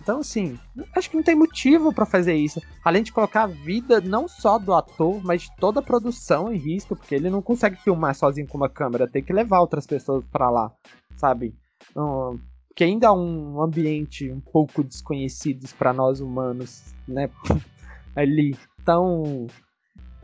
então, 0.00 0.20
assim, 0.20 0.58
acho 0.94 1.10
que 1.10 1.16
não 1.16 1.22
tem 1.22 1.34
motivo 1.34 1.92
para 1.92 2.06
fazer 2.06 2.34
isso. 2.34 2.60
Além 2.84 3.02
de 3.02 3.12
colocar 3.12 3.44
a 3.44 3.46
vida 3.46 4.00
não 4.00 4.28
só 4.28 4.58
do 4.58 4.74
ator, 4.74 5.22
mas 5.24 5.42
de 5.42 5.56
toda 5.56 5.80
a 5.80 5.82
produção 5.82 6.52
em 6.52 6.58
risco, 6.58 6.94
porque 6.94 7.14
ele 7.14 7.30
não 7.30 7.42
consegue 7.42 7.76
filmar 7.76 8.14
sozinho 8.14 8.46
com 8.46 8.56
uma 8.56 8.68
câmera, 8.68 9.08
tem 9.08 9.22
que 9.22 9.32
levar 9.32 9.60
outras 9.60 9.86
pessoas 9.86 10.24
para 10.30 10.50
lá, 10.50 10.72
sabe? 11.16 11.54
Um, 11.96 12.38
que 12.74 12.84
ainda 12.84 13.08
é 13.08 13.10
um 13.10 13.60
ambiente 13.60 14.30
um 14.30 14.40
pouco 14.40 14.82
desconhecido 14.84 15.66
para 15.76 15.92
nós 15.92 16.20
humanos, 16.20 16.94
né? 17.06 17.30
Ali. 18.14 18.56
Então, 18.80 19.46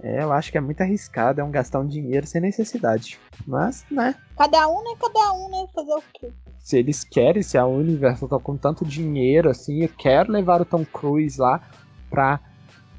é, 0.02 0.22
eu 0.22 0.32
acho 0.32 0.52
que 0.52 0.58
é 0.58 0.60
muito 0.60 0.80
arriscado, 0.80 1.40
é 1.40 1.44
um 1.44 1.50
gastar 1.50 1.80
um 1.80 1.86
dinheiro 1.86 2.26
sem 2.26 2.40
necessidade. 2.40 3.18
Mas, 3.46 3.84
né? 3.90 4.14
Cada 4.36 4.68
um, 4.68 4.82
né? 4.84 4.96
Cada 5.00 5.32
um, 5.32 5.50
né? 5.50 5.66
Fazer 5.74 5.92
o 5.92 6.02
quê? 6.14 6.32
Se 6.58 6.78
eles 6.78 7.02
querem, 7.02 7.42
se 7.42 7.58
a 7.58 7.66
Universal 7.66 8.28
tá 8.28 8.38
com 8.38 8.56
tanto 8.56 8.84
dinheiro 8.84 9.50
assim, 9.50 9.82
eu 9.82 9.88
quero 9.88 10.30
levar 10.30 10.60
o 10.60 10.64
Tom 10.64 10.84
Cruise 10.84 11.40
lá 11.40 11.60
pra, 12.08 12.38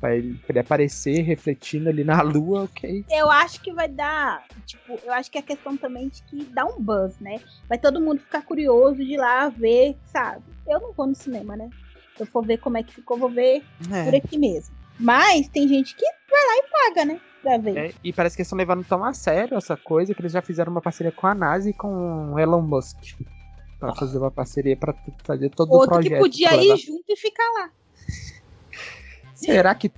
pra, 0.01 0.15
ele, 0.15 0.33
pra 0.39 0.47
ele 0.49 0.59
aparecer 0.59 1.21
refletindo 1.21 1.87
ali 1.87 2.03
na 2.03 2.21
lua, 2.21 2.63
ok. 2.63 3.05
Eu 3.09 3.29
acho 3.29 3.61
que 3.61 3.71
vai 3.71 3.87
dar. 3.87 4.43
Tipo, 4.65 4.99
eu 5.03 5.13
acho 5.13 5.31
que 5.31 5.37
é 5.37 5.41
questão 5.41 5.77
também 5.77 6.09
de 6.09 6.21
que 6.23 6.43
dá 6.45 6.65
um 6.65 6.81
buzz, 6.81 7.17
né? 7.19 7.39
Vai 7.69 7.77
todo 7.77 8.01
mundo 8.01 8.19
ficar 8.19 8.41
curioso 8.41 8.97
de 8.97 9.13
ir 9.13 9.17
lá 9.17 9.47
ver, 9.47 9.95
sabe? 10.05 10.43
Eu 10.67 10.81
não 10.81 10.91
vou 10.91 11.07
no 11.07 11.15
cinema, 11.15 11.55
né? 11.55 11.69
Se 12.17 12.23
eu 12.23 12.27
for 12.27 12.45
ver 12.45 12.57
como 12.57 12.77
é 12.77 12.83
que 12.83 12.93
ficou, 12.93 13.17
vou 13.17 13.29
ver 13.29 13.63
é. 13.89 14.03
por 14.03 14.15
aqui 14.15 14.37
mesmo. 14.37 14.78
Mas 14.99 15.47
tem 15.47 15.67
gente 15.67 15.95
que 15.95 16.05
vai 16.29 16.45
lá 16.45 16.57
e 16.57 16.63
paga, 16.69 17.05
né? 17.05 17.21
Pra 17.41 17.57
ver. 17.57 17.77
É, 17.77 17.93
e 18.03 18.11
parece 18.11 18.35
que 18.35 18.41
eles 18.41 18.47
estão 18.47 18.57
levando 18.57 18.83
tão 18.83 19.03
a 19.03 19.13
sério 19.13 19.57
essa 19.57 19.77
coisa 19.77 20.13
que 20.13 20.21
eles 20.21 20.33
já 20.33 20.41
fizeram 20.41 20.71
uma 20.71 20.81
parceria 20.81 21.11
com 21.11 21.25
a 21.25 21.33
NASA 21.33 21.69
e 21.69 21.73
com 21.73 22.33
o 22.33 22.39
Elon 22.39 22.61
Musk. 22.61 22.97
Pra 23.79 23.95
fazer 23.95 24.17
uma 24.17 24.29
parceria 24.29 24.75
pra 24.75 24.93
fazer 25.23 25.49
todo 25.51 25.71
Outro 25.71 25.87
o 25.87 25.93
projeto. 25.93 26.21
Outro 26.21 26.31
que 26.31 26.47
podia 26.47 26.61
ir 26.61 26.77
junto 26.77 27.05
e 27.07 27.15
ficar 27.15 27.49
lá. 27.53 27.71
Será 29.33 29.73
que. 29.73 29.89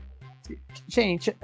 Gente, 0.88 1.36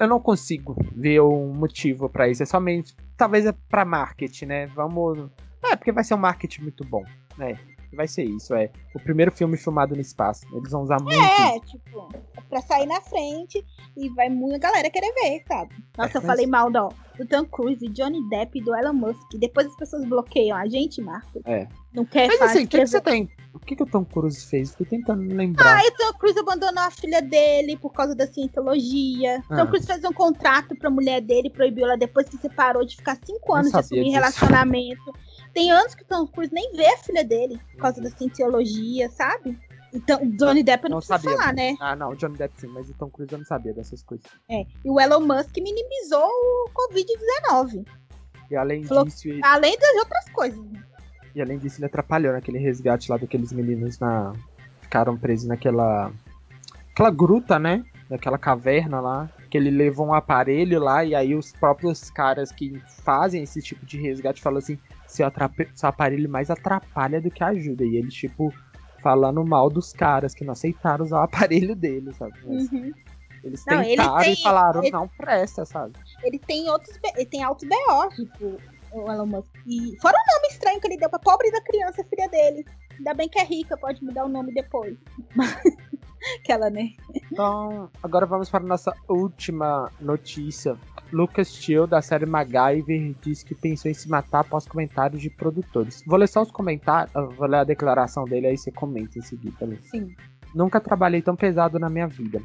eu 0.00 0.08
não 0.08 0.18
consigo 0.18 0.74
ver 0.92 1.20
um 1.20 1.54
motivo 1.54 2.08
para 2.08 2.28
isso. 2.28 2.42
É 2.42 2.46
somente. 2.46 2.96
Talvez 3.16 3.46
é 3.46 3.52
pra 3.68 3.84
marketing, 3.84 4.46
né? 4.46 4.66
Vamos. 4.66 5.30
É, 5.62 5.76
porque 5.76 5.92
vai 5.92 6.02
ser 6.02 6.14
um 6.14 6.18
marketing 6.18 6.62
muito 6.62 6.84
bom, 6.84 7.04
né? 7.38 7.56
Vai 7.94 8.08
ser 8.08 8.24
isso, 8.24 8.54
é 8.54 8.70
o 8.94 9.00
primeiro 9.00 9.32
filme 9.32 9.56
filmado 9.56 9.94
no 9.94 10.00
espaço. 10.00 10.46
Eles 10.54 10.70
vão 10.70 10.82
usar 10.82 11.00
muito. 11.00 11.18
É, 11.18 11.58
tipo, 11.60 12.08
pra 12.48 12.60
sair 12.60 12.86
na 12.86 13.00
frente 13.00 13.64
e 13.96 14.08
vai 14.10 14.28
muita 14.28 14.58
galera 14.58 14.90
querer 14.90 15.12
ver, 15.14 15.42
sabe? 15.46 15.74
Nossa, 15.96 16.18
é, 16.18 16.18
eu 16.18 16.22
mas... 16.22 16.26
falei 16.26 16.46
mal 16.46 16.70
do, 16.70 16.88
do 17.18 17.26
Tom 17.26 17.44
Cruise, 17.44 17.86
Johnny 17.88 18.28
Depp 18.28 18.58
e 18.58 18.62
do 18.62 18.74
Elon 18.74 18.92
Musk. 18.92 19.34
Depois 19.34 19.66
as 19.66 19.76
pessoas 19.76 20.04
bloqueiam 20.04 20.56
a 20.56 20.66
gente, 20.66 21.00
Marco. 21.00 21.40
É. 21.44 21.66
Não 21.92 22.04
quer 22.04 22.26
Mas 22.26 22.42
assim, 22.42 22.64
o 22.64 22.68
que, 22.68 22.78
que, 22.78 22.86
você 22.86 23.00
tem? 23.00 23.30
O 23.52 23.58
que, 23.60 23.76
que 23.76 23.82
o 23.82 23.86
Tom 23.86 24.04
Cruise 24.04 24.44
fez? 24.46 24.72
Fiquei 24.72 24.98
tentando 24.98 25.22
lembrar. 25.32 25.78
Ah, 25.78 25.82
o 25.86 25.90
Tom 25.92 26.18
Cruise 26.18 26.38
abandonou 26.38 26.82
a 26.82 26.90
filha 26.90 27.22
dele 27.22 27.76
por 27.76 27.92
causa 27.92 28.14
da 28.14 28.26
cientologia. 28.26 29.42
Ah. 29.48 29.56
Tom 29.58 29.66
Cruise 29.68 29.86
fez 29.86 30.02
um 30.04 30.12
contrato 30.12 30.76
pra 30.76 30.90
mulher 30.90 31.20
dele, 31.20 31.50
proibiu 31.50 31.84
ela 31.84 31.96
depois 31.96 32.28
que 32.28 32.36
separou 32.36 32.84
de 32.84 32.96
ficar 32.96 33.16
cinco 33.24 33.54
anos 33.54 33.70
de 33.70 33.78
assumir 33.78 34.10
relacionamento. 34.10 35.14
Tem 35.54 35.70
anos 35.70 35.94
que 35.94 36.02
o 36.02 36.06
Tom 36.06 36.26
Cruise 36.26 36.52
nem 36.52 36.72
vê 36.72 36.86
a 36.86 36.98
filha 36.98 37.24
dele 37.24 37.60
por 37.72 37.82
causa 37.82 38.02
da 38.02 38.10
cientologia, 38.10 39.08
sabe? 39.08 39.56
Então, 39.92 40.20
o 40.20 40.36
Johnny 40.36 40.64
Depp 40.64 40.84
eu 40.84 40.90
não, 40.90 40.96
não 40.96 41.00
sabia. 41.00 41.30
falar, 41.30 41.54
né? 41.54 41.76
Ah, 41.80 41.94
não, 41.94 42.10
o 42.10 42.16
Johnny 42.16 42.36
Depp 42.36 42.60
sim, 42.60 42.66
mas 42.66 42.90
o 42.90 42.94
Tom 42.94 43.08
Cruise 43.08 43.32
eu 43.32 43.38
não 43.38 43.46
sabia 43.46 43.72
dessas 43.72 44.02
coisas. 44.02 44.26
É, 44.50 44.66
e 44.84 44.90
o 44.90 45.00
Elon 45.00 45.20
Musk 45.20 45.56
minimizou 45.58 46.26
o 46.26 46.70
Covid-19. 46.74 47.86
E 48.50 48.56
além 48.56 48.82
Falou, 48.82 49.04
disso... 49.04 49.28
Ele... 49.28 49.40
Além 49.44 49.78
das 49.78 49.94
outras 49.94 50.28
coisas. 50.30 50.60
E 51.32 51.40
além 51.40 51.58
disso, 51.58 51.78
ele 51.78 51.86
atrapalhou 51.86 52.32
naquele 52.32 52.58
resgate 52.58 53.08
lá 53.08 53.16
daqueles 53.16 53.52
meninos 53.52 54.00
na... 54.00 54.32
Ficaram 54.80 55.16
presos 55.16 55.46
naquela... 55.46 56.10
Aquela 56.90 57.10
gruta, 57.10 57.60
né? 57.60 57.84
Naquela 58.10 58.36
caverna 58.36 59.00
lá. 59.00 59.30
Que 59.48 59.56
ele 59.56 59.70
levou 59.70 60.08
um 60.08 60.14
aparelho 60.14 60.80
lá 60.80 61.04
e 61.04 61.14
aí 61.14 61.36
os 61.36 61.52
próprios 61.52 62.10
caras 62.10 62.50
que 62.50 62.82
fazem 63.04 63.44
esse 63.44 63.62
tipo 63.62 63.86
de 63.86 64.00
resgate 64.00 64.42
falam 64.42 64.58
assim 64.58 64.76
seu, 65.14 65.26
seu 65.74 65.88
aparelho 65.88 66.28
mais 66.28 66.50
atrapalha 66.50 67.20
do 67.20 67.30
que 67.30 67.42
ajuda. 67.42 67.84
E 67.84 67.96
eles, 67.96 68.14
tipo, 68.14 68.52
falando 69.02 69.44
mal 69.44 69.70
dos 69.70 69.92
caras 69.92 70.34
que 70.34 70.44
não 70.44 70.52
aceitaram 70.52 71.04
usar 71.04 71.20
o 71.20 71.24
aparelho 71.24 71.76
dele, 71.76 72.12
sabe? 72.12 72.34
Mas 72.44 72.70
uhum. 72.70 72.92
Eles 73.44 73.62
não, 73.66 73.82
tentaram 73.82 74.18
tem, 74.18 74.32
e 74.32 74.42
falaram, 74.42 74.82
ele, 74.82 74.90
não 74.90 75.06
presta, 75.06 75.66
sabe? 75.66 75.92
Ele 76.22 76.38
tem 76.38 76.70
outros. 76.70 76.98
Ele 77.14 77.26
tem 77.26 77.42
altos 77.42 77.68
BO, 77.68 78.08
tipo, 78.16 78.58
o 78.90 79.12
Elon 79.12 79.26
Musk. 79.26 79.54
E 79.66 79.94
fora 80.00 80.16
o 80.16 80.34
nome 80.34 80.48
estranho 80.48 80.80
que 80.80 80.86
ele 80.86 80.96
deu 80.96 81.10
pra 81.10 81.18
pobre 81.18 81.50
da 81.50 81.60
criança, 81.60 82.02
filha 82.04 82.26
dele. 82.28 82.64
Ainda 82.96 83.12
bem 83.12 83.28
que 83.28 83.38
é 83.38 83.44
rica, 83.44 83.76
pode 83.76 84.02
mudar 84.02 84.24
o 84.24 84.28
nome 84.28 84.54
depois. 84.54 84.96
Aquela, 86.40 86.70
né? 86.70 86.92
Então, 87.14 87.90
agora 88.02 88.24
vamos 88.24 88.48
para 88.48 88.64
a 88.64 88.66
nossa 88.66 88.96
última 89.08 89.90
notícia. 90.00 90.78
Lucas 91.12 91.52
Tio, 91.52 91.86
da 91.86 92.02
série 92.02 92.26
MacGyver, 92.26 93.14
diz 93.22 93.42
que 93.42 93.54
pensou 93.54 93.90
em 93.90 93.94
se 93.94 94.08
matar 94.08 94.40
após 94.40 94.66
comentários 94.66 95.20
de 95.22 95.30
produtores. 95.30 96.02
Vou 96.06 96.18
ler 96.18 96.28
só 96.28 96.42
os 96.42 96.50
comentários, 96.50 97.12
vou 97.36 97.46
ler 97.46 97.58
a 97.58 97.64
declaração 97.64 98.24
dele, 98.24 98.48
aí 98.48 98.56
você 98.56 98.70
comenta 98.70 99.18
em 99.18 99.22
seguida. 99.22 99.66
Né? 99.66 99.78
Sim. 99.90 100.14
Nunca 100.54 100.80
trabalhei 100.80 101.22
tão 101.22 101.36
pesado 101.36 101.78
na 101.78 101.88
minha 101.88 102.06
vida. 102.06 102.40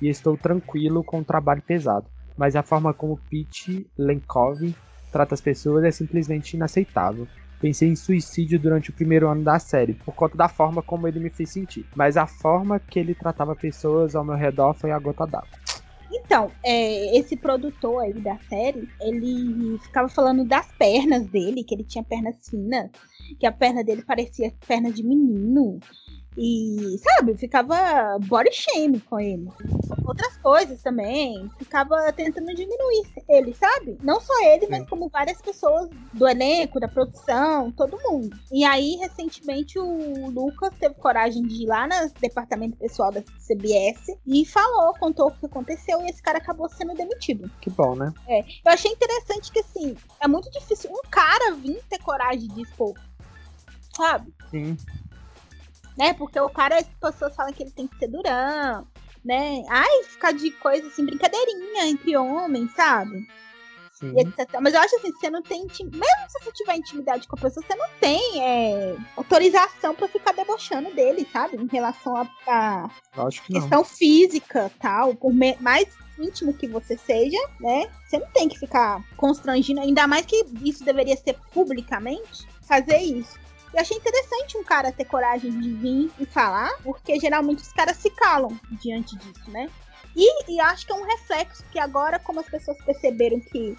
E 0.00 0.08
estou 0.08 0.36
tranquilo 0.36 1.04
com 1.04 1.20
o 1.20 1.24
trabalho 1.24 1.62
pesado. 1.62 2.06
Mas 2.36 2.56
a 2.56 2.62
forma 2.62 2.92
como 2.92 3.20
Pete 3.30 3.86
Lenkov 3.96 4.74
trata 5.12 5.34
as 5.34 5.40
pessoas 5.40 5.84
é 5.84 5.90
simplesmente 5.90 6.54
inaceitável. 6.54 7.28
Pensei 7.60 7.88
em 7.88 7.96
suicídio 7.96 8.58
durante 8.58 8.90
o 8.90 8.92
primeiro 8.92 9.28
ano 9.28 9.42
da 9.42 9.58
série, 9.58 9.94
por 9.94 10.14
conta 10.14 10.36
da 10.36 10.48
forma 10.48 10.82
como 10.82 11.06
ele 11.08 11.20
me 11.20 11.30
fez 11.30 11.50
sentir. 11.50 11.86
Mas 11.94 12.16
a 12.16 12.26
forma 12.26 12.78
que 12.78 12.98
ele 12.98 13.14
tratava 13.14 13.54
pessoas 13.54 14.14
ao 14.14 14.24
meu 14.24 14.34
redor 14.34 14.74
foi 14.74 14.90
a 14.90 14.98
gota 14.98 15.24
d'água. 15.24 15.63
Então, 16.16 16.50
é, 16.64 17.18
esse 17.18 17.36
produtor 17.36 18.02
aí 18.02 18.12
da 18.14 18.38
série, 18.48 18.88
ele 19.00 19.78
ficava 19.82 20.08
falando 20.08 20.44
das 20.44 20.70
pernas 20.72 21.26
dele, 21.26 21.64
que 21.64 21.74
ele 21.74 21.82
tinha 21.84 22.04
pernas 22.04 22.36
finas, 22.48 22.90
que 23.38 23.46
a 23.46 23.52
perna 23.52 23.82
dele 23.82 24.02
parecia 24.02 24.52
perna 24.66 24.90
de 24.92 25.02
menino, 25.02 25.78
E, 26.36 26.98
sabe, 26.98 27.36
ficava 27.36 28.18
body 28.26 28.50
shame 28.52 28.98
com 29.00 29.20
ele. 29.20 29.48
Outras 30.04 30.36
coisas 30.38 30.82
também. 30.82 31.48
Ficava 31.58 32.12
tentando 32.12 32.52
diminuir 32.54 33.06
ele, 33.28 33.54
sabe? 33.54 33.96
Não 34.02 34.20
só 34.20 34.32
ele, 34.46 34.66
Sim. 34.66 34.70
mas 34.72 34.88
como 34.88 35.08
várias 35.08 35.40
pessoas 35.40 35.88
do 36.12 36.26
elenco, 36.26 36.80
da 36.80 36.88
produção, 36.88 37.70
todo 37.70 38.00
mundo. 38.02 38.36
E 38.52 38.64
aí, 38.64 38.96
recentemente, 38.96 39.78
o 39.78 40.28
Lucas 40.28 40.72
teve 40.78 40.94
coragem 40.96 41.42
de 41.42 41.62
ir 41.62 41.66
lá 41.66 41.86
no 41.86 42.10
departamento 42.20 42.76
pessoal 42.76 43.12
da 43.12 43.22
CBS 43.22 44.18
e 44.26 44.44
falou, 44.44 44.92
contou 44.98 45.28
o 45.28 45.30
que 45.30 45.46
aconteceu 45.46 46.02
e 46.02 46.10
esse 46.10 46.20
cara 46.20 46.38
acabou 46.38 46.68
sendo 46.68 46.94
demitido. 46.94 47.48
Que 47.60 47.70
bom, 47.70 47.94
né? 47.94 48.12
É. 48.26 48.40
Eu 48.40 48.72
achei 48.72 48.90
interessante 48.90 49.52
que, 49.52 49.60
assim, 49.60 49.96
é 50.20 50.26
muito 50.26 50.50
difícil 50.50 50.90
um 50.90 51.08
cara 51.08 51.54
vir 51.54 51.80
ter 51.88 51.98
coragem 52.00 52.48
de 52.48 52.62
expor. 52.62 52.94
Sabe? 53.96 54.32
Sim 54.50 54.76
né? 55.96 56.12
Porque 56.14 56.38
o 56.38 56.48
cara, 56.48 56.78
as 56.78 56.86
pessoas 57.00 57.34
falam 57.34 57.52
que 57.52 57.62
ele 57.62 57.70
tem 57.70 57.86
que 57.86 57.98
ser 57.98 58.08
durão, 58.08 58.86
né? 59.24 59.64
Ai, 59.68 60.02
ficar 60.04 60.32
de 60.32 60.50
coisa 60.50 60.86
assim, 60.86 61.04
brincadeirinha 61.04 61.86
entre 61.86 62.16
homens, 62.16 62.72
sabe? 62.72 63.26
Mas 64.60 64.74
eu 64.74 64.80
acho 64.80 64.96
assim, 64.96 65.12
você 65.12 65.30
não 65.30 65.40
tem. 65.40 65.62
Mesmo 65.62 66.28
se 66.28 66.44
você 66.44 66.52
tiver 66.52 66.76
intimidade 66.76 67.26
com 67.26 67.36
a 67.36 67.40
pessoa, 67.40 67.64
você 67.64 67.74
não 67.74 67.88
tem 68.00 68.42
é, 68.42 68.96
autorização 69.16 69.94
para 69.94 70.08
ficar 70.08 70.32
debochando 70.32 70.92
dele, 70.92 71.26
sabe? 71.32 71.56
Em 71.56 71.66
relação 71.66 72.16
a, 72.16 72.28
a 72.46 72.90
que 73.30 73.52
questão 73.54 73.78
não. 73.78 73.84
física 73.84 74.70
tal. 74.80 75.14
Por 75.14 75.32
mais 75.60 75.88
íntimo 76.18 76.52
que 76.52 76.66
você 76.66 76.98
seja, 76.98 77.38
né? 77.60 77.88
Você 78.06 78.18
não 78.18 78.26
tem 78.32 78.48
que 78.48 78.58
ficar 78.58 79.02
constrangindo, 79.16 79.80
ainda 79.80 80.06
mais 80.06 80.26
que 80.26 80.44
isso 80.62 80.84
deveria 80.84 81.16
ser 81.16 81.38
publicamente, 81.52 82.46
fazer 82.62 82.98
isso. 82.98 83.43
Eu 83.74 83.80
achei 83.80 83.96
interessante 83.96 84.56
um 84.56 84.62
cara 84.62 84.92
ter 84.92 85.04
coragem 85.04 85.50
de 85.58 85.72
vir 85.72 86.10
e 86.20 86.24
falar, 86.24 86.72
porque 86.84 87.18
geralmente 87.18 87.58
os 87.58 87.72
caras 87.72 87.96
se 87.96 88.08
calam 88.08 88.56
diante 88.70 89.16
disso, 89.16 89.50
né? 89.50 89.68
E, 90.14 90.52
e 90.52 90.60
acho 90.60 90.86
que 90.86 90.92
é 90.92 90.94
um 90.94 91.04
reflexo 91.04 91.64
que 91.72 91.78
agora, 91.80 92.20
como 92.20 92.38
as 92.38 92.48
pessoas 92.48 92.78
perceberam 92.84 93.40
que 93.40 93.76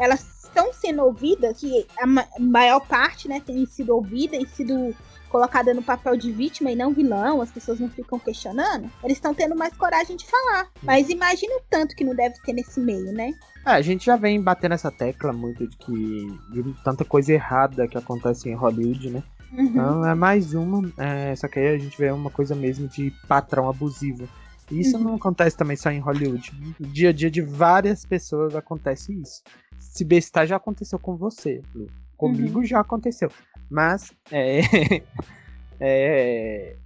elas 0.00 0.42
estão 0.42 0.72
sendo 0.72 1.04
ouvidas, 1.04 1.60
que 1.60 1.86
a 1.96 2.06
maior 2.40 2.80
parte, 2.80 3.28
né, 3.28 3.40
tem 3.40 3.64
sido 3.66 3.94
ouvida 3.94 4.36
e 4.36 4.44
sido 4.48 4.92
colocada 5.28 5.72
no 5.72 5.82
papel 5.82 6.16
de 6.16 6.32
vítima 6.32 6.72
e 6.72 6.76
não 6.76 6.92
vilão, 6.92 7.40
as 7.40 7.50
pessoas 7.50 7.78
não 7.78 7.88
ficam 7.88 8.18
questionando, 8.18 8.90
eles 9.04 9.16
estão 9.18 9.32
tendo 9.32 9.54
mais 9.54 9.76
coragem 9.76 10.16
de 10.16 10.26
falar. 10.26 10.68
Mas 10.82 11.08
imagina 11.08 11.54
o 11.56 11.62
tanto 11.70 11.94
que 11.94 12.02
não 12.02 12.16
deve 12.16 12.34
ter 12.42 12.52
nesse 12.52 12.80
meio, 12.80 13.12
né? 13.12 13.32
É, 13.64 13.70
a 13.70 13.80
gente 13.80 14.06
já 14.06 14.16
vem 14.16 14.40
batendo 14.40 14.74
essa 14.74 14.90
tecla 14.90 15.32
muito 15.32 15.68
de 15.68 15.76
que 15.76 16.38
de 16.52 16.74
tanta 16.82 17.04
coisa 17.04 17.32
errada 17.32 17.86
que 17.86 17.98
acontece 17.98 18.48
em 18.48 18.54
Hollywood, 18.54 19.10
né? 19.10 19.22
Uhum. 19.52 19.64
Então 19.64 20.06
é 20.06 20.14
mais 20.14 20.54
uma, 20.54 20.90
é, 20.98 21.34
só 21.36 21.48
que 21.48 21.58
aí 21.58 21.74
a 21.74 21.78
gente 21.78 21.96
vê 21.96 22.10
uma 22.10 22.30
coisa 22.30 22.54
mesmo 22.54 22.88
de 22.88 23.12
patrão 23.28 23.68
abusivo. 23.68 24.28
E 24.70 24.80
isso 24.80 24.96
uhum. 24.96 25.04
não 25.04 25.14
acontece 25.14 25.56
também 25.56 25.76
só 25.76 25.90
em 25.90 26.00
Hollywood. 26.00 26.52
No 26.78 26.88
dia 26.88 27.10
a 27.10 27.12
dia 27.12 27.30
de 27.30 27.40
várias 27.40 28.04
pessoas 28.04 28.56
acontece 28.56 29.12
isso. 29.12 29.42
Se 29.78 30.04
bestar 30.04 30.46
já 30.46 30.56
aconteceu 30.56 30.98
com 30.98 31.16
você, 31.16 31.62
Lu. 31.74 31.86
Comigo 32.16 32.60
uhum. 32.60 32.64
já 32.64 32.80
aconteceu. 32.80 33.30
Mas 33.70 34.12
é, 34.30 34.60
é. 35.78 36.76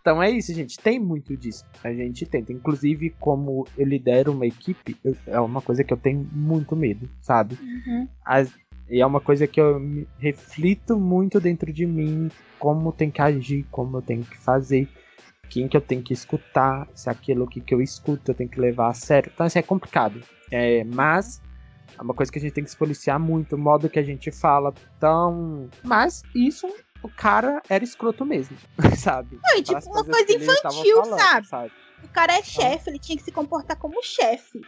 Então 0.00 0.22
é 0.22 0.30
isso, 0.30 0.52
gente. 0.52 0.78
Tem 0.78 1.00
muito 1.00 1.36
disso. 1.36 1.64
A 1.82 1.92
gente 1.92 2.26
tenta. 2.26 2.52
Inclusive, 2.52 3.10
como 3.18 3.66
eu 3.76 3.86
lidero 3.86 4.32
uma 4.32 4.46
equipe, 4.46 4.96
eu, 5.02 5.16
é 5.26 5.40
uma 5.40 5.62
coisa 5.62 5.82
que 5.82 5.92
eu 5.92 5.96
tenho 5.96 6.28
muito 6.30 6.76
medo, 6.76 7.08
sabe? 7.22 7.58
Uhum. 7.60 8.06
As, 8.24 8.52
e 8.88 9.00
é 9.00 9.06
uma 9.06 9.20
coisa 9.20 9.46
que 9.46 9.60
eu 9.60 9.80
reflito 10.18 10.98
muito 10.98 11.40
dentro 11.40 11.72
de 11.72 11.86
mim, 11.86 12.30
como 12.58 12.92
tem 12.92 13.10
que 13.10 13.22
agir, 13.22 13.66
como 13.70 13.96
eu 13.96 14.02
tenho 14.02 14.22
que 14.22 14.36
fazer, 14.36 14.88
quem 15.48 15.68
que 15.68 15.76
eu 15.76 15.80
tenho 15.80 16.02
que 16.02 16.12
escutar, 16.12 16.86
se 16.94 17.08
aquilo 17.08 17.46
que, 17.46 17.60
que 17.60 17.74
eu 17.74 17.80
escuto 17.80 18.30
eu 18.30 18.34
tenho 18.34 18.50
que 18.50 18.60
levar 18.60 18.88
a 18.88 18.94
sério. 18.94 19.30
Então, 19.32 19.46
assim, 19.46 19.58
é 19.58 19.62
complicado. 19.62 20.20
É, 20.50 20.84
mas 20.84 21.40
é 21.98 22.02
uma 22.02 22.14
coisa 22.14 22.30
que 22.30 22.38
a 22.38 22.42
gente 22.42 22.52
tem 22.52 22.64
que 22.64 22.70
se 22.70 22.76
policiar 22.76 23.18
muito, 23.18 23.56
o 23.56 23.58
modo 23.58 23.88
que 23.88 23.98
a 23.98 24.02
gente 24.02 24.30
fala. 24.30 24.74
Então. 24.96 25.68
Mas 25.82 26.22
isso, 26.34 26.66
o 27.02 27.08
cara 27.08 27.62
era 27.68 27.84
escroto 27.84 28.24
mesmo, 28.24 28.56
sabe? 28.96 29.38
Não, 29.42 29.62
tipo, 29.62 29.90
uma 29.90 30.04
coisa 30.04 30.32
infantil, 30.32 30.96
falando, 31.04 31.20
sabe? 31.20 31.46
sabe? 31.46 31.72
O 32.02 32.08
cara 32.08 32.34
é 32.34 32.42
chefe, 32.42 32.90
ele 32.90 32.98
tinha 32.98 33.16
que 33.16 33.24
se 33.24 33.32
comportar 33.32 33.78
como 33.78 34.02
chefe. 34.02 34.60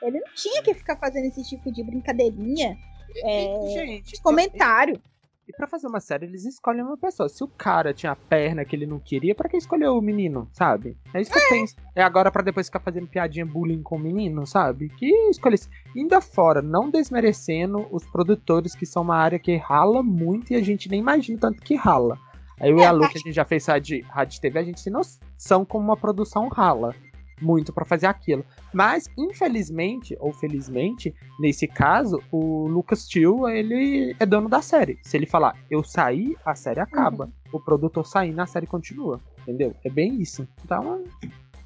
Ele 0.00 0.20
não 0.20 0.34
tinha 0.34 0.62
que 0.62 0.74
ficar 0.74 0.96
fazendo 0.96 1.26
esse 1.26 1.42
tipo 1.42 1.72
de 1.72 1.82
brincadeirinha 1.82 2.76
é, 3.16 3.68
gente, 3.72 4.20
comentário. 4.22 5.00
E 5.46 5.52
para 5.52 5.66
fazer 5.66 5.86
uma 5.86 6.00
série, 6.00 6.24
eles 6.24 6.46
escolhem 6.46 6.82
uma 6.82 6.96
pessoa. 6.96 7.28
Se 7.28 7.44
o 7.44 7.48
cara 7.48 7.92
tinha 7.92 8.12
a 8.12 8.16
perna 8.16 8.64
que 8.64 8.74
ele 8.74 8.86
não 8.86 8.98
queria, 8.98 9.34
para 9.34 9.48
que 9.48 9.58
escolheu 9.58 9.96
o 9.98 10.00
menino, 10.00 10.48
sabe? 10.52 10.96
É 11.12 11.20
isso 11.20 11.30
que 11.30 11.38
é. 11.38 11.44
eu 11.44 11.48
penso. 11.50 11.76
É 11.94 12.02
agora 12.02 12.30
para 12.30 12.42
depois 12.42 12.66
ficar 12.66 12.80
fazendo 12.80 13.06
piadinha 13.06 13.44
bullying 13.44 13.82
com 13.82 13.96
o 13.96 13.98
menino, 13.98 14.46
sabe? 14.46 14.88
Que 14.88 15.06
escolhe. 15.28 15.56
Ainda 15.94 16.22
fora, 16.22 16.62
não 16.62 16.88
desmerecendo 16.88 17.86
os 17.90 18.06
produtores, 18.06 18.74
que 18.74 18.86
são 18.86 19.02
uma 19.02 19.16
área 19.16 19.38
que 19.38 19.54
rala 19.56 20.02
muito 20.02 20.52
e 20.52 20.56
a 20.56 20.62
gente 20.62 20.88
nem 20.88 21.00
imagina 21.00 21.38
tanto 21.38 21.60
que 21.60 21.74
rala. 21.74 22.18
Aí 22.58 22.70
eu 22.70 22.78
é, 22.78 22.82
e 22.82 22.86
a 22.86 22.90
Lu, 22.90 23.06
que 23.08 23.18
a 23.18 23.20
gente 23.20 23.32
já 23.32 23.44
fez 23.44 23.66
rádio, 23.66 24.02
rádio 24.08 24.40
TV, 24.40 24.58
a 24.58 24.64
gente 24.64 24.82
tem 24.82 24.92
noção 24.92 25.64
como 25.64 25.84
uma 25.84 25.96
produção 25.96 26.48
rala 26.48 26.94
muito 27.40 27.72
para 27.72 27.84
fazer 27.84 28.06
aquilo. 28.06 28.44
Mas, 28.72 29.08
infelizmente, 29.16 30.16
ou 30.20 30.32
felizmente, 30.32 31.14
nesse 31.38 31.66
caso, 31.66 32.22
o 32.30 32.66
Lucas 32.66 33.06
Till, 33.06 33.48
ele 33.48 34.14
é 34.18 34.26
dono 34.26 34.48
da 34.48 34.62
série. 34.62 34.98
Se 35.02 35.16
ele 35.16 35.26
falar, 35.26 35.56
eu 35.70 35.82
saí, 35.82 36.36
a 36.44 36.54
série 36.54 36.80
acaba. 36.80 37.24
Uhum. 37.24 37.32
O 37.52 37.60
produtor 37.60 38.06
saindo, 38.06 38.40
a 38.40 38.46
série 38.46 38.66
continua. 38.66 39.20
Entendeu? 39.42 39.74
É 39.84 39.90
bem 39.90 40.20
isso. 40.20 40.46
Então, 40.64 41.04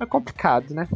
é 0.01 0.07
complicado, 0.07 0.75
né? 0.75 0.89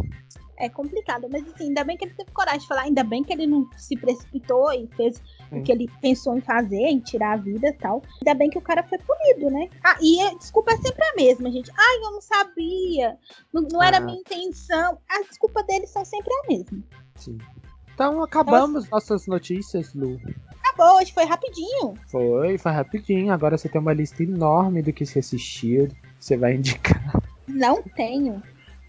É 0.57 0.69
complicado. 0.69 1.29
Mas 1.31 1.43
assim, 1.43 1.69
ainda 1.69 1.85
bem 1.85 1.97
que 1.97 2.05
ele 2.05 2.15
teve 2.15 2.31
coragem 2.31 2.61
de 2.61 2.69
falar, 2.69 2.83
ainda 2.83 3.05
bem 3.05 3.23
que 3.23 3.33
ele 3.33 3.47
não 3.47 3.69
se 3.77 3.97
precipitou 3.97 4.73
e 4.73 4.89
fez 4.97 5.17
Sim. 5.49 5.61
o 5.61 5.63
que 5.63 5.73
ele 5.73 5.89
pensou 6.01 6.37
em 6.37 6.41
fazer, 6.41 6.87
em 6.87 7.01
tirar 7.01 7.33
a 7.33 7.37
vida 7.37 7.69
e 7.69 7.73
tal. 7.73 8.03
Ainda 8.21 8.39
bem 8.39 8.51
que 8.51 8.59
o 8.59 8.63
cara 8.63 8.83
foi 8.83 8.99
punido, 8.99 9.51
né? 9.51 9.69
Ah, 9.83 9.97
e 10.01 10.21
a 10.21 10.35
desculpa 10.35 10.73
é 10.73 10.77
sempre 10.77 11.05
a 11.05 11.15
mesma, 11.15 11.51
gente. 11.51 11.71
Ai, 11.77 11.97
eu 11.97 12.13
não 12.13 12.21
sabia. 12.21 13.19
Não, 13.53 13.63
não 13.63 13.81
ah. 13.81 13.87
era 13.87 14.01
minha 14.01 14.19
intenção. 14.19 14.99
As 15.09 15.27
desculpas 15.29 15.67
deles 15.67 15.91
são 15.91 16.05
sempre 16.05 16.33
a 16.33 16.49
mesma. 16.49 16.83
Sim. 17.17 17.39
Então 17.95 18.23
acabamos 18.23 18.87
então, 18.87 18.97
nossas 18.97 19.27
notícias, 19.27 19.95
Lu. 19.95 20.19
Acabou, 20.65 20.97
hoje 20.97 21.13
foi 21.13 21.25
rapidinho. 21.25 21.95
Foi, 22.07 22.57
foi 22.57 22.73
rapidinho. 22.73 23.33
Agora 23.33 23.59
você 23.59 23.69
tem 23.69 23.81
uma 23.81 23.93
lista 23.93 24.23
enorme 24.23 24.81
do 24.81 24.93
que 24.93 25.05
se 25.05 25.19
assistiu. 25.19 25.89
Você 26.19 26.37
vai 26.37 26.55
indicar. 26.55 27.21
Não 27.47 27.83
tenho. 27.83 28.43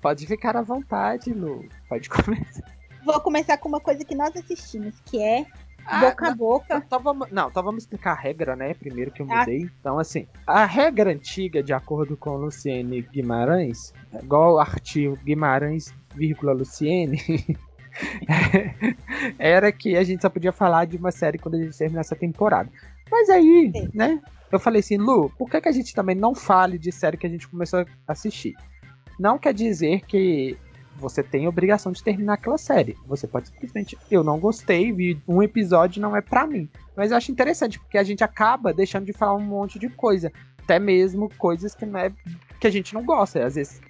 Pode 0.04 0.28
ficar 0.28 0.58
à 0.58 0.62
vontade, 0.62 1.34
Lu. 1.34 1.66
Pode 1.88 2.10
começar. 2.12 2.62
Vou 3.06 3.22
começar 3.22 3.58
com 3.58 3.70
uma 3.70 3.80
coisa 3.80 4.04
que 4.04 4.14
nós 4.14 4.36
assistimos, 4.36 5.00
que 5.06 5.22
é 5.22 5.46
ah, 5.86 6.02
boca 6.02 6.28
a 6.28 6.36
boca. 6.36 6.84
Então 6.86 7.00
vamos, 7.00 7.32
não, 7.32 7.48
então 7.48 7.64
vamos 7.64 7.84
explicar 7.84 8.12
a 8.12 8.20
regra, 8.20 8.54
né? 8.54 8.74
Primeiro 8.74 9.12
que 9.12 9.22
eu 9.22 9.28
ah. 9.30 9.40
mudei. 9.40 9.64
Ah. 9.64 9.72
Então, 9.80 9.98
assim, 9.98 10.28
a 10.46 10.66
regra 10.66 11.10
antiga, 11.10 11.64
de 11.64 11.72
acordo 11.72 12.18
com 12.18 12.36
Luciene 12.36 13.02
Guimarães, 13.02 13.94
igual 14.22 14.56
o 14.56 14.60
artigo 14.60 15.18
Guimarães, 15.24 15.94
vírgula 16.14 16.52
Luciene, 16.52 17.20
era 19.40 19.72
que 19.72 19.96
a 19.96 20.04
gente 20.04 20.22
só 20.22 20.30
podia 20.30 20.52
falar 20.52 20.84
de 20.84 20.98
uma 20.98 21.12
série 21.12 21.38
quando 21.38 21.56
a 21.56 21.60
gente 21.60 21.78
terminasse 21.78 22.14
a 22.14 22.18
temporada. 22.18 22.70
Mas 23.10 23.30
aí, 23.30 23.72
Sim. 23.74 23.90
né? 23.94 24.22
Eu 24.52 24.60
falei 24.60 24.82
assim, 24.82 24.98
Lu, 24.98 25.30
por 25.38 25.50
que, 25.50 25.62
que 25.62 25.70
a 25.70 25.72
gente 25.72 25.96
também 25.96 26.16
não 26.16 26.36
fale 26.36 26.78
de 26.78 26.92
série 26.92 27.16
que 27.16 27.26
a 27.26 27.30
gente 27.30 27.48
começou 27.48 27.80
a 27.80 28.12
assistir? 28.12 28.54
Não 29.20 29.38
quer 29.38 29.54
dizer 29.54 30.02
que 30.02 30.58
você 30.96 31.24
tem 31.24 31.48
obrigação 31.48 31.92
de 31.92 32.04
terminar 32.04 32.34
aquela 32.34 32.58
série. 32.58 32.98
Você 33.08 33.28
pode 33.28 33.50
simplesmente, 33.50 33.98
eu 34.10 34.24
não 34.24 34.40
gostei, 34.40 34.92
vi 34.92 35.22
um 35.28 35.42
episódio 35.42 36.02
não 36.02 36.16
é 36.16 36.22
para 36.22 36.46
mim. 36.48 36.70
Mas 36.96 37.12
eu 37.12 37.18
acho 37.18 37.32
interessante 37.32 37.80
porque 37.80 37.98
a 37.98 38.04
gente 38.04 38.24
acaba 38.24 38.74
deixando 38.74 39.06
de 39.06 39.14
falar 39.14 39.36
um 39.36 39.42
monte 39.42 39.80
de 39.80 39.90
coisa, 39.90 40.32
até 40.62 40.80
mesmo 40.80 41.30
coisas 41.38 41.76
que 41.76 41.86
não 41.86 42.00
é 42.00 42.12
que 42.60 42.68
a 42.68 42.72
gente 42.72 42.94
não 42.94 43.04
gosta. 43.04 43.46
Às 43.46 43.56
vezes 43.56 43.82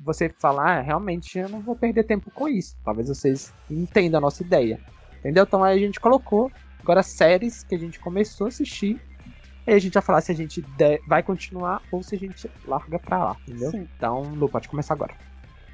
você 0.00 0.28
fala, 0.38 0.78
ah, 0.78 0.80
realmente 0.80 1.38
eu 1.38 1.48
não 1.48 1.60
vou 1.60 1.76
perder 1.76 2.04
tempo 2.04 2.30
com 2.30 2.48
isso. 2.48 2.76
Talvez 2.84 3.08
vocês 3.08 3.52
entendam 3.70 4.18
a 4.18 4.22
nossa 4.22 4.42
ideia. 4.42 4.80
Entendeu? 5.20 5.44
Então 5.44 5.62
aí 5.62 5.76
a 5.76 5.86
gente 5.86 6.00
colocou 6.00 6.50
agora 6.80 7.02
séries 7.02 7.62
que 7.64 7.74
a 7.74 7.78
gente 7.78 7.98
começou 7.98 8.46
a 8.46 8.48
assistir 8.48 9.00
Aí 9.68 9.74
a 9.74 9.78
gente 9.78 9.92
vai 9.92 10.02
falar 10.02 10.22
se 10.22 10.32
a 10.32 10.34
gente 10.34 10.64
vai 11.06 11.22
continuar 11.22 11.82
ou 11.92 12.02
se 12.02 12.14
a 12.14 12.18
gente 12.18 12.50
larga 12.64 12.98
pra 12.98 13.18
lá, 13.22 13.36
entendeu? 13.46 13.70
Sim. 13.70 13.86
Então, 13.96 14.22
Lu, 14.34 14.48
pode 14.48 14.66
começar 14.66 14.94
agora. 14.94 15.14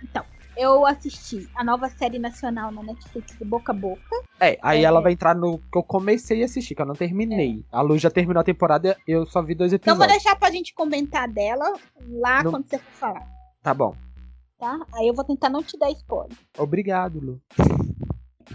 Então, 0.02 0.24
eu 0.56 0.84
assisti 0.84 1.48
a 1.54 1.62
nova 1.62 1.88
série 1.88 2.18
nacional 2.18 2.72
na 2.72 2.82
Netflix 2.82 3.36
do 3.36 3.44
Boca 3.44 3.70
a 3.70 3.74
Boca. 3.74 4.24
É, 4.40 4.58
aí 4.60 4.80
é... 4.80 4.82
ela 4.82 5.00
vai 5.00 5.12
entrar 5.12 5.36
no 5.36 5.58
que 5.58 5.78
eu 5.78 5.82
comecei 5.84 6.42
a 6.42 6.46
assistir, 6.46 6.74
que 6.74 6.82
eu 6.82 6.86
não 6.86 6.96
terminei. 6.96 7.64
É. 7.72 7.76
A 7.76 7.82
Lu 7.82 7.96
já 7.96 8.10
terminou 8.10 8.40
a 8.40 8.44
temporada, 8.44 8.96
eu 9.06 9.24
só 9.26 9.40
vi 9.40 9.54
dois 9.54 9.72
episódios. 9.72 9.96
Então 9.96 10.08
vou 10.08 10.08
deixar 10.08 10.34
pra 10.34 10.50
gente 10.50 10.74
comentar 10.74 11.28
dela 11.28 11.72
lá 12.08 12.42
quando 12.42 12.68
você 12.68 12.78
for 12.78 12.92
falar. 12.94 13.28
Tá 13.62 13.72
bom. 13.72 13.94
Tá? 14.58 14.76
Aí 14.94 15.06
eu 15.06 15.14
vou 15.14 15.24
tentar 15.24 15.48
não 15.48 15.62
te 15.62 15.78
dar 15.78 15.92
spoiler. 15.92 16.36
Obrigado, 16.58 17.20
Lu. 17.20 17.40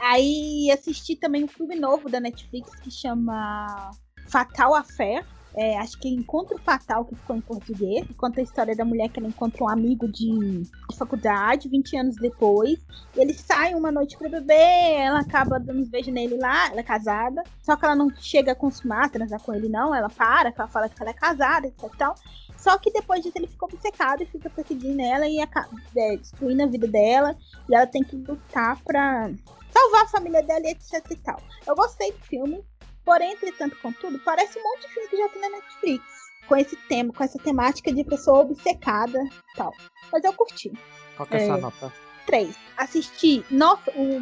Aí 0.01 0.69
assisti 0.69 1.15
também 1.15 1.45
um 1.45 1.47
filme 1.47 1.75
novo 1.75 2.09
da 2.09 2.19
Netflix 2.19 2.75
que 2.75 2.91
chama 2.91 3.89
Fatal 4.29 4.75
Affair. 4.75 5.25
é, 5.55 5.77
acho 5.79 5.97
que 5.99 6.07
Encontro 6.07 6.57
Fatal, 6.59 7.03
que 7.03 7.15
ficou 7.15 7.35
em 7.35 7.41
português, 7.41 8.05
que 8.05 8.13
conta 8.13 8.39
a 8.39 8.43
história 8.43 8.75
da 8.75 8.85
mulher 8.85 9.09
que 9.09 9.19
ela 9.19 9.27
encontra 9.27 9.63
um 9.63 9.67
amigo 9.67 10.07
de, 10.07 10.61
de 10.61 10.95
faculdade, 10.95 11.67
20 11.67 11.97
anos 11.97 12.15
depois. 12.15 12.79
Eles 13.15 13.41
saem 13.41 13.75
uma 13.75 13.91
noite 13.91 14.15
pra 14.17 14.29
beber, 14.29 14.53
ela 14.53 15.19
acaba 15.19 15.59
dando 15.59 15.81
uns 15.81 15.89
beijos 15.89 16.13
nele 16.13 16.37
lá, 16.37 16.67
ela 16.69 16.79
é 16.79 16.83
casada. 16.83 17.43
Só 17.61 17.75
que 17.75 17.83
ela 17.83 17.95
não 17.95 18.09
chega 18.15 18.51
a 18.51 18.55
consumar, 18.55 19.09
transar 19.09 19.41
com 19.41 19.53
ele, 19.53 19.67
não. 19.67 19.93
Ela 19.93 20.09
para, 20.09 20.53
ela 20.55 20.67
fala 20.67 20.87
que 20.87 21.01
ela 21.01 21.11
é 21.11 21.13
casada, 21.13 21.67
etc. 21.67 21.89
Tal. 21.97 22.15
Só 22.55 22.77
que 22.77 22.91
depois 22.91 23.23
disso 23.23 23.37
ele 23.37 23.47
ficou 23.47 23.67
obcecado 23.67 24.21
e 24.21 24.27
fica 24.27 24.49
perseguindo 24.49 25.01
ela 25.01 25.27
e 25.27 25.39
acaba 25.41 25.69
é, 25.97 26.17
destruindo 26.17 26.63
a 26.63 26.67
vida 26.67 26.87
dela. 26.87 27.35
E 27.67 27.75
ela 27.75 27.87
tem 27.87 28.03
que 28.03 28.15
lutar 28.15 28.77
pra 28.83 29.31
salvar 29.71 30.03
a 30.03 30.07
família 30.07 30.43
dela 30.43 30.67
e 30.67 30.71
etc 30.71 31.03
e 31.09 31.15
tal. 31.15 31.41
Eu 31.65 31.75
gostei 31.75 32.11
do 32.11 32.19
filme. 32.19 32.63
Porém, 33.09 33.33
entretanto, 33.33 33.75
contudo, 33.81 34.19
parece 34.19 34.59
um 34.59 34.61
monte 34.61 34.81
de 34.81 34.93
filme 34.93 35.09
que 35.09 35.17
já 35.17 35.29
tem 35.29 35.41
na 35.41 35.49
Netflix. 35.49 36.03
Com 36.47 36.55
esse 36.55 36.75
tema, 36.75 37.11
com 37.11 37.23
essa 37.23 37.39
temática 37.39 37.91
de 37.91 38.03
pessoa 38.03 38.41
obcecada 38.41 39.19
e 39.23 39.55
tal. 39.57 39.73
Mas 40.11 40.23
eu 40.23 40.31
curti. 40.31 40.71
Qual 41.17 41.25
que 41.25 41.37
é 41.37 41.41
a 41.41 41.45
sua 41.47 41.57
nota? 41.57 41.93
Três. 42.27 42.55
Assisti. 42.77 43.43
Nossa, 43.49 43.89
o, 43.95 44.19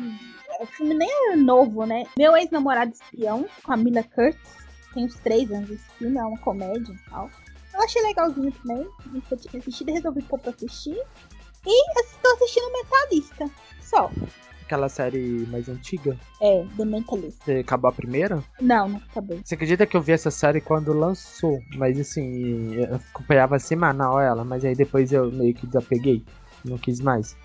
o 0.61 0.65
filme 0.67 0.93
nem 0.93 1.33
é 1.33 1.35
novo, 1.35 1.85
né? 1.85 2.05
Meu 2.17 2.37
ex-namorado 2.37 2.93
espião, 2.93 3.45
com 3.61 3.73
a 3.73 3.75
Mila 3.75 4.03
Curtis. 4.03 4.55
Tem 4.93 5.03
uns 5.03 5.15
três 5.15 5.51
anos 5.51 5.69
esse 5.69 5.89
filme, 5.99 6.17
é 6.17 6.23
uma 6.23 6.39
comédia 6.39 6.93
e 6.93 7.09
tal. 7.09 7.29
Eu 7.73 7.81
achei 7.81 8.01
legalzinho 8.03 8.53
também. 8.53 8.89
Nunca 9.07 9.35
tinha 9.35 9.59
assistido, 9.59 9.91
resolvi 9.91 10.21
pôr 10.21 10.39
pra 10.39 10.51
assistir. 10.51 10.97
E 11.65 11.99
estou 11.99 12.33
assistindo 12.35 12.71
Mentalista. 12.71 13.51
Só 13.81 14.09
aquela 14.67 14.89
série 14.89 15.47
mais 15.49 15.69
antiga? 15.69 16.17
É, 16.41 16.65
The 16.75 16.85
Mentalist. 16.85 17.37
Você 17.43 17.59
acabou 17.59 17.89
a 17.89 17.93
primeira? 17.93 18.43
Não, 18.61 18.89
não 18.89 19.01
acabei. 19.09 19.39
Você 19.43 19.55
acredita 19.55 19.85
que 19.85 19.95
eu 19.95 20.01
vi 20.01 20.11
essa 20.11 20.29
série 20.29 20.59
quando 20.59 20.93
lançou? 20.93 21.59
Mas 21.75 21.97
assim, 21.99 22.75
eu 22.75 22.95
acompanhava 22.95 23.57
semanal 23.57 24.19
ela, 24.19 24.43
mas 24.43 24.63
aí 24.65 24.75
depois 24.75 25.11
eu 25.11 25.31
meio 25.31 25.53
que 25.53 25.65
desapeguei. 25.65 26.23
Não 26.63 26.77
quis 26.77 26.99
mais. 26.99 27.35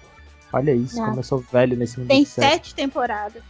Olha 0.52 0.72
isso, 0.72 0.96
não. 0.96 1.06
como 1.06 1.20
eu 1.20 1.22
sou 1.22 1.38
velho 1.38 1.76
nesse 1.76 1.98
mundo. 1.98 2.08
Tem 2.08 2.24
sete 2.24 2.74
temporadas. 2.74 3.42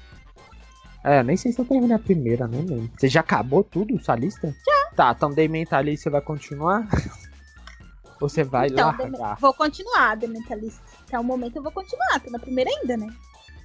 É, 1.02 1.22
nem 1.22 1.36
sei 1.36 1.50
se 1.50 1.60
eu 1.60 1.64
terminei 1.64 1.96
a 1.96 1.98
primeira, 1.98 2.46
nem 2.46 2.60
lembro. 2.60 2.90
Você 2.96 3.08
já 3.08 3.20
acabou 3.20 3.64
tudo, 3.64 3.98
sua 4.04 4.14
lista? 4.14 4.54
Já. 4.64 4.94
Tá, 4.94 5.14
então 5.16 5.34
The 5.34 5.48
Mentalist 5.48 6.02
você 6.02 6.10
vai 6.10 6.20
continuar? 6.20 6.86
Ou 8.20 8.28
você 8.28 8.44
vai 8.44 8.68
então, 8.68 8.86
largar? 8.86 9.36
Vou 9.40 9.52
continuar, 9.52 10.16
The 10.16 10.28
Mentalist. 10.28 10.78
Até 11.08 11.18
o 11.18 11.24
momento 11.24 11.56
eu 11.56 11.62
vou 11.62 11.72
continuar, 11.72 12.20
tô 12.20 12.30
na 12.30 12.38
primeira 12.38 12.70
ainda, 12.70 12.96
né? 12.96 13.08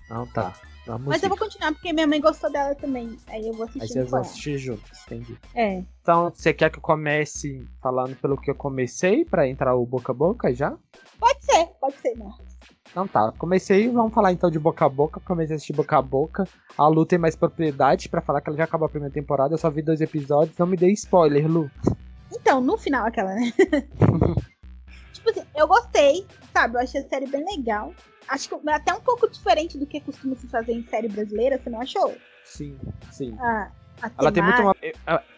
Não, 0.10 0.26
tá. 0.28 0.54
Vamos 0.88 1.08
Mas 1.08 1.22
eu 1.22 1.28
vou 1.28 1.38
continuar 1.38 1.74
porque 1.74 1.91
minha 1.91 2.08
mãe 2.08 2.22
gostou 2.22 2.50
dela 2.50 2.74
também. 2.74 3.17
Aí 3.28 3.46
eu 3.46 3.54
vou 3.54 3.65
assistir. 3.65 3.82
Aí 3.82 3.88
vocês 3.89 4.10
vão 4.10 4.22
assistir 4.22 4.58
juntos, 4.58 5.04
entendi. 5.06 5.38
É. 5.54 5.84
Então, 6.02 6.32
você 6.34 6.54
quer 6.54 6.72
que 6.72 6.78
eu 6.78 6.82
comece 6.82 7.67
falando 7.82 8.15
pelo 8.15 8.38
que 8.38 8.50
eu 8.50 8.56
comecei 8.56 9.26
pra 9.26 9.46
entrar 9.46 9.76
o 9.76 9.86
boca 9.86 10.13
a 10.13 10.15
boca 10.15 10.54
já? 10.54 10.78
Pode 11.20 11.43
ser, 11.43 11.65
pode 11.82 11.98
ser, 11.98 12.15
né? 12.17 12.32
Então 12.89 13.06
tá, 13.06 13.34
comecei, 13.38 13.89
vamos 13.89 14.13
falar 14.13 14.32
então 14.32 14.50
de 14.50 14.58
boca 14.58 14.86
a 14.86 14.89
boca. 14.89 15.20
Comecei 15.20 15.56
a 15.56 15.58
assistir 15.58 15.74
boca 15.74 15.98
a 15.98 16.02
boca. 16.02 16.48
A 16.78 16.88
Lu 16.88 17.06
tem 17.06 17.20
mais 17.20 17.36
propriedade 17.36 18.08
para 18.08 18.22
falar 18.22 18.39
que 18.39 18.50
ela 18.50 18.58
já 18.58 18.63
acabou 18.63 18.86
a 18.86 18.89
primeira 18.89 19.13
temporada. 19.13 19.54
Eu 19.54 19.58
só 19.58 19.70
vi 19.70 19.82
dois 19.82 20.00
episódios. 20.00 20.58
Não 20.58 20.65
me 20.65 20.78
dê 20.78 20.89
spoiler, 20.93 21.52
Lu. 21.52 21.70
Então, 22.32 22.62
no 22.62 22.78
final, 22.78 23.06
aquela, 23.06 23.34
né? 23.36 23.52
tipo 25.12 25.30
assim, 25.30 25.43
eu 25.54 25.67
gostei, 25.67 26.26
sabe? 26.54 26.76
Eu 26.78 26.82
achei 26.82 27.02
a 27.02 27.10
série 27.10 27.28
bem 27.28 27.43
legal. 27.43 27.93
Acho 28.28 28.50
que 28.50 28.70
até 28.70 28.94
um 28.94 29.00
pouco 29.00 29.30
diferente 29.30 29.78
do 29.78 29.86
que 29.86 30.02
costuma 30.02 30.36
se 30.36 30.48
fazer 30.48 30.74
em 30.74 30.84
série 30.84 31.08
brasileira, 31.08 31.58
você 31.58 31.70
não 31.70 31.82
achou? 31.82 32.16
Sim, 32.44 32.78
sim. 33.12 33.36
Ah, 33.40 33.72
ela 34.18 34.32
tem 34.32 34.44
muito 34.44 34.62
uma. 34.62 34.76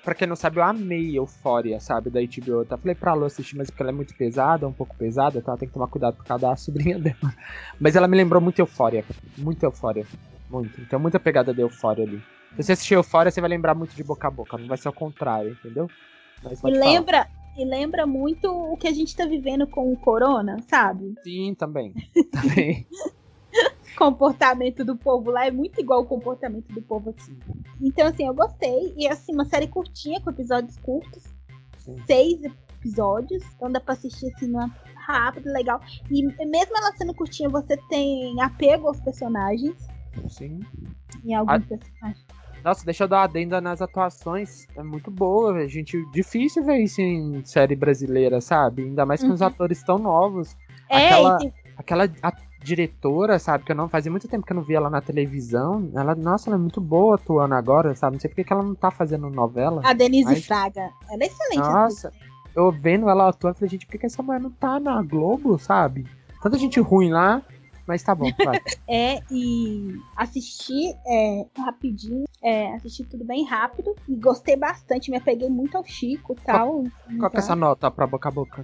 Pra 0.03 0.13
quem 0.15 0.27
não 0.27 0.35
sabe, 0.35 0.59
eu 0.59 0.63
amei 0.63 1.17
Eufória, 1.17 1.79
sabe? 1.79 2.09
Da 2.09 2.19
HBO. 2.19 2.61
Eu 2.61 2.77
falei 2.77 2.95
pra 2.95 3.13
Lu 3.13 3.25
assistir, 3.25 3.55
mas 3.55 3.69
porque 3.69 3.81
ela 3.81 3.91
é 3.91 3.95
muito 3.95 4.15
pesada, 4.15 4.67
um 4.67 4.73
pouco 4.73 4.95
pesada, 4.97 5.39
então 5.39 5.51
ela 5.51 5.59
tem 5.59 5.67
que 5.67 5.73
tomar 5.73 5.87
cuidado 5.87 6.17
por 6.17 6.25
causa 6.25 6.47
da 6.47 6.55
sobrinha 6.55 6.99
dela. 6.99 7.33
Mas 7.79 7.95
ela 7.95 8.07
me 8.07 8.17
lembrou 8.17 8.41
muito 8.41 8.59
Eufória. 8.59 9.05
Muito 9.37 9.63
Eufória. 9.63 10.05
Muito. 10.49 10.81
Então 10.81 10.99
muita 10.99 11.19
pegada 11.19 11.53
de 11.53 11.61
Eufória 11.61 12.03
ali. 12.03 12.21
Se 12.55 12.63
você 12.63 12.71
assistir 12.73 12.95
Eufória, 12.95 13.31
você 13.31 13.39
vai 13.39 13.49
lembrar 13.49 13.75
muito 13.75 13.95
de 13.95 14.03
boca 14.03 14.27
a 14.27 14.31
boca. 14.31 14.57
Não 14.57 14.67
vai 14.67 14.77
ser 14.77 14.87
ao 14.87 14.93
contrário, 14.93 15.51
entendeu? 15.51 15.89
e 16.65 16.71
lembra, 16.71 17.27
e 17.57 17.65
lembra 17.65 18.05
muito 18.05 18.49
o 18.49 18.77
que 18.77 18.87
a 18.87 18.93
gente 18.93 19.15
tá 19.15 19.25
vivendo 19.25 19.67
com 19.67 19.91
o 19.91 19.97
corona, 19.97 20.57
sabe? 20.67 21.13
Sim, 21.23 21.53
também. 21.55 21.93
também. 22.31 22.87
comportamento 23.97 24.85
do 24.85 24.95
povo 24.95 25.29
lá 25.29 25.45
é 25.45 25.51
muito 25.51 25.81
igual 25.81 26.01
o 26.01 26.05
comportamento 26.05 26.71
do 26.73 26.81
povo 26.81 27.09
aqui. 27.09 27.37
Então, 27.81 28.07
assim, 28.07 28.25
eu 28.25 28.33
gostei. 28.33 28.93
E, 28.97 29.07
assim, 29.07 29.33
uma 29.33 29.45
série 29.45 29.67
curtinha, 29.67 30.21
com 30.21 30.29
episódios 30.29 30.77
curtos. 30.77 31.23
Sim. 31.77 31.95
Seis 32.05 32.39
episódios. 32.79 33.43
Então 33.55 33.69
dá 33.71 33.79
pra 33.79 33.93
assistir, 33.93 34.31
assim, 34.33 34.47
numa 34.47 34.73
rápido, 34.95 35.51
legal. 35.51 35.81
E 36.09 36.23
mesmo 36.45 36.77
ela 36.77 36.95
sendo 36.95 37.13
curtinha, 37.13 37.49
você 37.49 37.75
tem 37.89 38.39
apego 38.41 38.87
aos 38.87 38.99
personagens. 38.99 39.75
Sim. 40.29 40.59
Em 41.25 41.33
alguns 41.33 41.63
a... 41.63 41.67
personagens. 41.67 42.25
Nossa, 42.63 42.85
deixa 42.85 43.03
eu 43.03 43.07
dar 43.07 43.17
uma 43.17 43.23
adenda 43.23 43.61
nas 43.61 43.81
atuações. 43.81 44.67
É 44.75 44.83
muito 44.83 45.09
boa, 45.09 45.67
gente. 45.67 46.03
Difícil 46.11 46.63
ver 46.63 46.79
isso 46.79 47.01
em 47.01 47.43
série 47.45 47.75
brasileira, 47.75 48.41
sabe? 48.41 48.83
Ainda 48.83 49.05
mais 49.05 49.21
com 49.21 49.27
uhum. 49.27 49.33
os 49.33 49.41
atores 49.41 49.81
tão 49.83 49.97
novos. 49.97 50.55
É, 50.89 51.07
aquela, 51.07 51.37
e... 51.43 51.53
aquela 51.77 52.09
a 52.21 52.33
diretora, 52.61 53.39
sabe? 53.39 53.63
Que 53.63 53.71
eu 53.71 53.75
não 53.75 53.87
fazia 53.87 54.11
muito 54.11 54.27
tempo 54.27 54.45
que 54.45 54.51
eu 54.51 54.55
não 54.55 54.63
via 54.63 54.77
ela 54.77 54.89
na 54.89 55.01
televisão. 55.01 55.89
Ela, 55.95 56.15
nossa, 56.15 56.49
ela 56.49 56.57
é 56.57 56.59
muito 56.59 56.81
boa 56.81 57.15
atuando 57.15 57.55
agora, 57.55 57.95
sabe? 57.95 58.15
Não 58.15 58.19
sei 58.19 58.29
porque 58.29 58.43
que 58.43 58.53
ela 58.53 58.63
não 58.63 58.75
tá 58.75 58.91
fazendo 58.91 59.29
novela. 59.29 59.81
A 59.85 59.93
Denise 59.93 60.25
mas... 60.25 60.45
Fraga. 60.45 60.89
Ela 61.09 61.23
é 61.23 61.27
excelente. 61.27 61.59
Nossa, 61.59 62.11
eu 62.55 62.71
vendo 62.71 63.09
ela 63.09 63.29
atuando, 63.29 63.55
falei, 63.55 63.69
gente, 63.69 63.85
por 63.85 63.93
que, 63.93 63.99
que 63.99 64.05
essa 64.05 64.21
mulher 64.21 64.41
não 64.41 64.51
tá 64.51 64.79
na 64.79 65.01
Globo, 65.01 65.57
sabe? 65.57 66.05
Tanta 66.41 66.57
gente 66.57 66.79
ruim 66.79 67.11
lá. 67.11 67.41
Mas 67.89 68.03
tá 68.03 68.13
bom, 68.13 68.29
vai. 68.45 68.61
é, 68.87 69.19
e 69.31 69.99
assisti 70.15 70.95
é, 71.07 71.43
rapidinho, 71.57 72.25
é, 72.39 72.75
assisti 72.75 73.03
tudo 73.03 73.25
bem 73.25 73.43
rápido 73.43 73.95
e 74.07 74.15
gostei 74.15 74.55
bastante, 74.55 75.09
me 75.09 75.17
apeguei 75.17 75.49
muito 75.49 75.75
ao 75.75 75.83
Chico 75.83 76.33
e 76.33 76.45
tal. 76.45 76.67
Qual, 76.67 76.83
qual 76.83 76.91
então... 77.09 77.29
que 77.31 77.37
é 77.37 77.39
essa 77.39 77.55
nota 77.55 77.89
pra 77.89 78.05
boca 78.05 78.29
a 78.29 78.31
boca? 78.31 78.63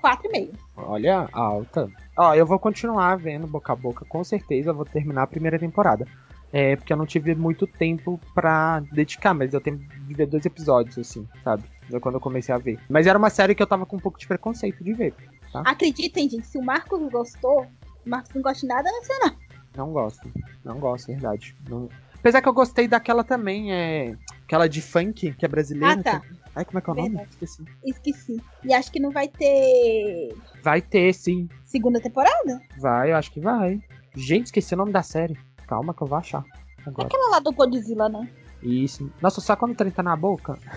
4,5. 0.00 0.50
Olha, 0.76 1.28
alta. 1.32 1.90
Ó, 2.16 2.32
eu 2.32 2.46
vou 2.46 2.60
continuar 2.60 3.16
vendo 3.16 3.44
boca 3.48 3.72
a 3.72 3.76
boca, 3.76 4.04
com 4.08 4.22
certeza 4.22 4.72
vou 4.72 4.84
terminar 4.84 5.24
a 5.24 5.26
primeira 5.26 5.58
temporada. 5.58 6.06
É, 6.52 6.76
porque 6.76 6.92
eu 6.92 6.96
não 6.96 7.06
tive 7.06 7.34
muito 7.34 7.66
tempo 7.66 8.20
pra 8.32 8.78
dedicar, 8.92 9.34
mas 9.34 9.52
eu 9.52 9.60
tenho 9.60 9.78
de 9.78 10.14
ver 10.14 10.26
dois 10.26 10.46
episódios, 10.46 10.96
assim, 10.96 11.26
sabe? 11.42 11.64
Quando 12.00 12.14
eu 12.14 12.20
comecei 12.20 12.54
a 12.54 12.58
ver. 12.58 12.78
Mas 12.88 13.08
era 13.08 13.18
uma 13.18 13.30
série 13.30 13.52
que 13.52 13.62
eu 13.62 13.66
tava 13.66 13.84
com 13.84 13.96
um 13.96 14.00
pouco 14.00 14.18
de 14.18 14.28
preconceito 14.28 14.84
de 14.84 14.92
ver. 14.92 15.12
Tá? 15.52 15.62
Acreditem, 15.64 16.28
gente, 16.28 16.46
se 16.46 16.58
o 16.58 16.62
Marcos 16.62 17.00
gostou, 17.10 17.66
Marcos 18.04 18.34
não 18.34 18.42
gosta 18.42 18.60
de 18.60 18.66
nada 18.66 18.90
nacional. 18.90 19.36
Não 19.76 19.92
gosto. 19.92 20.32
Não 20.64 20.78
gosto, 20.78 21.10
é 21.10 21.12
verdade. 21.12 21.56
Não... 21.68 21.88
Apesar 22.14 22.42
que 22.42 22.48
eu 22.48 22.52
gostei 22.52 22.86
daquela 22.86 23.24
também, 23.24 23.72
é. 23.72 24.14
Aquela 24.44 24.68
de 24.68 24.82
funk, 24.82 25.32
que 25.32 25.44
é 25.44 25.48
brasileira. 25.48 26.00
Ah, 26.00 26.02
tá. 26.02 26.20
Que... 26.20 26.40
Ai, 26.54 26.64
como 26.64 26.78
é 26.78 26.82
que 26.82 26.90
é 26.90 26.92
o 26.92 26.96
nome? 26.96 27.26
Esqueci. 27.30 27.64
Esqueci. 27.84 28.42
E 28.64 28.74
acho 28.74 28.92
que 28.92 29.00
não 29.00 29.10
vai 29.10 29.28
ter. 29.28 30.36
Vai 30.62 30.82
ter, 30.82 31.14
sim. 31.14 31.48
Segunda 31.64 32.00
temporada? 32.00 32.60
Vai, 32.78 33.12
eu 33.12 33.16
acho 33.16 33.30
que 33.30 33.40
vai. 33.40 33.80
Gente, 34.14 34.46
esqueci 34.46 34.74
o 34.74 34.76
nome 34.76 34.92
da 34.92 35.02
série. 35.02 35.38
Calma 35.66 35.94
que 35.94 36.02
eu 36.02 36.06
vou 36.06 36.18
achar. 36.18 36.44
Agora. 36.84 37.06
Aquela 37.06 37.30
lá 37.30 37.38
do 37.38 37.52
Godzilla, 37.52 38.08
né? 38.08 38.28
Isso. 38.62 39.10
Nossa, 39.22 39.40
só 39.40 39.56
quando 39.56 39.72
o 39.72 39.74
trem 39.74 39.90
tá 39.90 40.02
na 40.02 40.16
boca. 40.16 40.58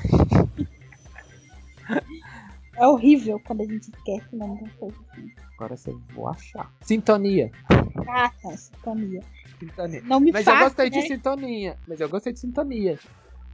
É 2.75 2.88
horrível 2.88 3.39
quando 3.45 3.62
a 3.62 3.65
gente 3.65 3.89
esquece 3.89 4.25
o 4.33 4.38
nome 4.38 4.62
das 4.62 4.73
coisas 4.73 4.99
assim. 5.12 5.31
Agora 5.55 5.77
você 5.77 5.95
vou 6.13 6.27
achar. 6.27 6.71
Sintonia. 6.81 7.51
Ah, 8.07 8.31
tá, 8.41 8.57
sintonia. 8.57 9.21
Sintonia. 9.59 10.01
Não 10.03 10.19
me 10.19 10.31
Mas 10.31 10.45
faça, 10.45 10.57
eu 10.57 10.63
gostei 10.65 10.89
né? 10.89 10.91
de 10.91 11.07
sintonia. 11.07 11.77
Mas 11.88 12.01
eu 12.01 12.09
gostei 12.09 12.33
de 12.33 12.39
sintonia. 12.39 12.99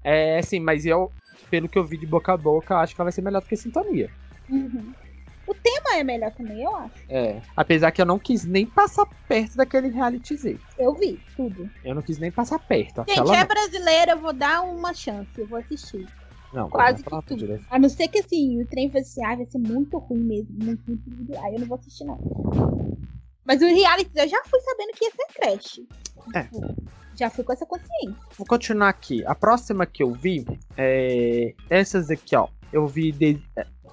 É, 0.03 0.41
sim, 0.41 0.59
mas 0.59 0.85
eu, 0.85 1.11
pelo 1.49 1.67
que 1.67 1.77
eu 1.77 1.83
vi 1.83 1.97
de 1.97 2.05
boca 2.05 2.33
a 2.33 2.37
boca, 2.37 2.77
acho 2.77 2.95
que 2.95 3.01
ela 3.01 3.05
vai 3.05 3.11
ser 3.11 3.21
melhor 3.21 3.41
do 3.41 3.47
que 3.47 3.57
sintonia. 3.57 4.09
Uhum. 4.49 4.93
O 5.45 5.53
tema 5.55 5.97
é 5.97 6.03
melhor 6.03 6.31
também, 6.31 6.61
eu 6.61 6.75
acho. 6.75 6.93
É. 7.09 7.41
Apesar 7.57 7.91
que 7.91 7.99
eu 7.99 8.05
não 8.05 8.19
quis 8.19 8.45
nem 8.45 8.67
passar 8.67 9.07
perto 9.27 9.57
daquele 9.57 9.89
reality 9.89 10.37
Z. 10.37 10.59
Eu 10.77 10.93
vi 10.93 11.19
tudo. 11.35 11.67
Eu 11.83 11.95
não 11.95 12.03
quis 12.03 12.19
nem 12.19 12.31
passar 12.31 12.59
perto. 12.59 13.03
Gente, 13.07 13.31
é 13.31 13.39
não. 13.39 13.47
brasileira, 13.47 14.11
eu 14.11 14.19
vou 14.19 14.31
dar 14.31 14.61
uma 14.61 14.93
chance, 14.93 15.29
eu 15.37 15.47
vou 15.47 15.57
assistir. 15.57 16.07
Não, 16.53 16.69
Quase 16.69 17.03
que 17.03 17.09
tudo. 17.09 17.37
direto. 17.37 17.65
A 17.69 17.77
não 17.77 17.89
ser 17.89 18.07
que 18.07 18.19
assim, 18.19 18.61
o 18.61 18.65
trem 18.67 18.89
fosse 18.89 19.21
assim, 19.21 19.25
ah, 19.25 19.35
vai 19.35 19.45
ser 19.45 19.59
muito 19.59 19.97
ruim 19.97 20.19
mesmo. 20.19 20.47
Muito, 20.51 20.83
muito, 20.87 21.09
muito. 21.09 21.37
Aí 21.39 21.53
eu 21.53 21.59
não 21.59 21.67
vou 21.67 21.77
assistir, 21.77 22.05
não. 22.05 22.17
Mas 23.45 23.61
o 23.61 23.65
reality 23.65 24.11
eu 24.15 24.27
já 24.27 24.41
fui 24.45 24.59
sabendo 24.61 24.91
que 24.93 25.05
ia 25.05 25.11
ser 25.11 25.25
trash. 25.33 25.81
É. 26.35 26.47
Já 27.15 27.29
fui 27.29 27.43
com 27.43 27.53
essa 27.53 27.65
consciência. 27.65 28.15
Vou 28.37 28.47
continuar 28.47 28.89
aqui. 28.89 29.25
A 29.25 29.35
próxima 29.35 29.85
que 29.85 30.01
eu 30.01 30.11
vi 30.11 30.45
é. 30.77 31.53
Essas 31.69 32.09
aqui, 32.09 32.35
ó. 32.35 32.47
Eu 32.71 32.87
vi. 32.87 33.11
De... 33.11 33.41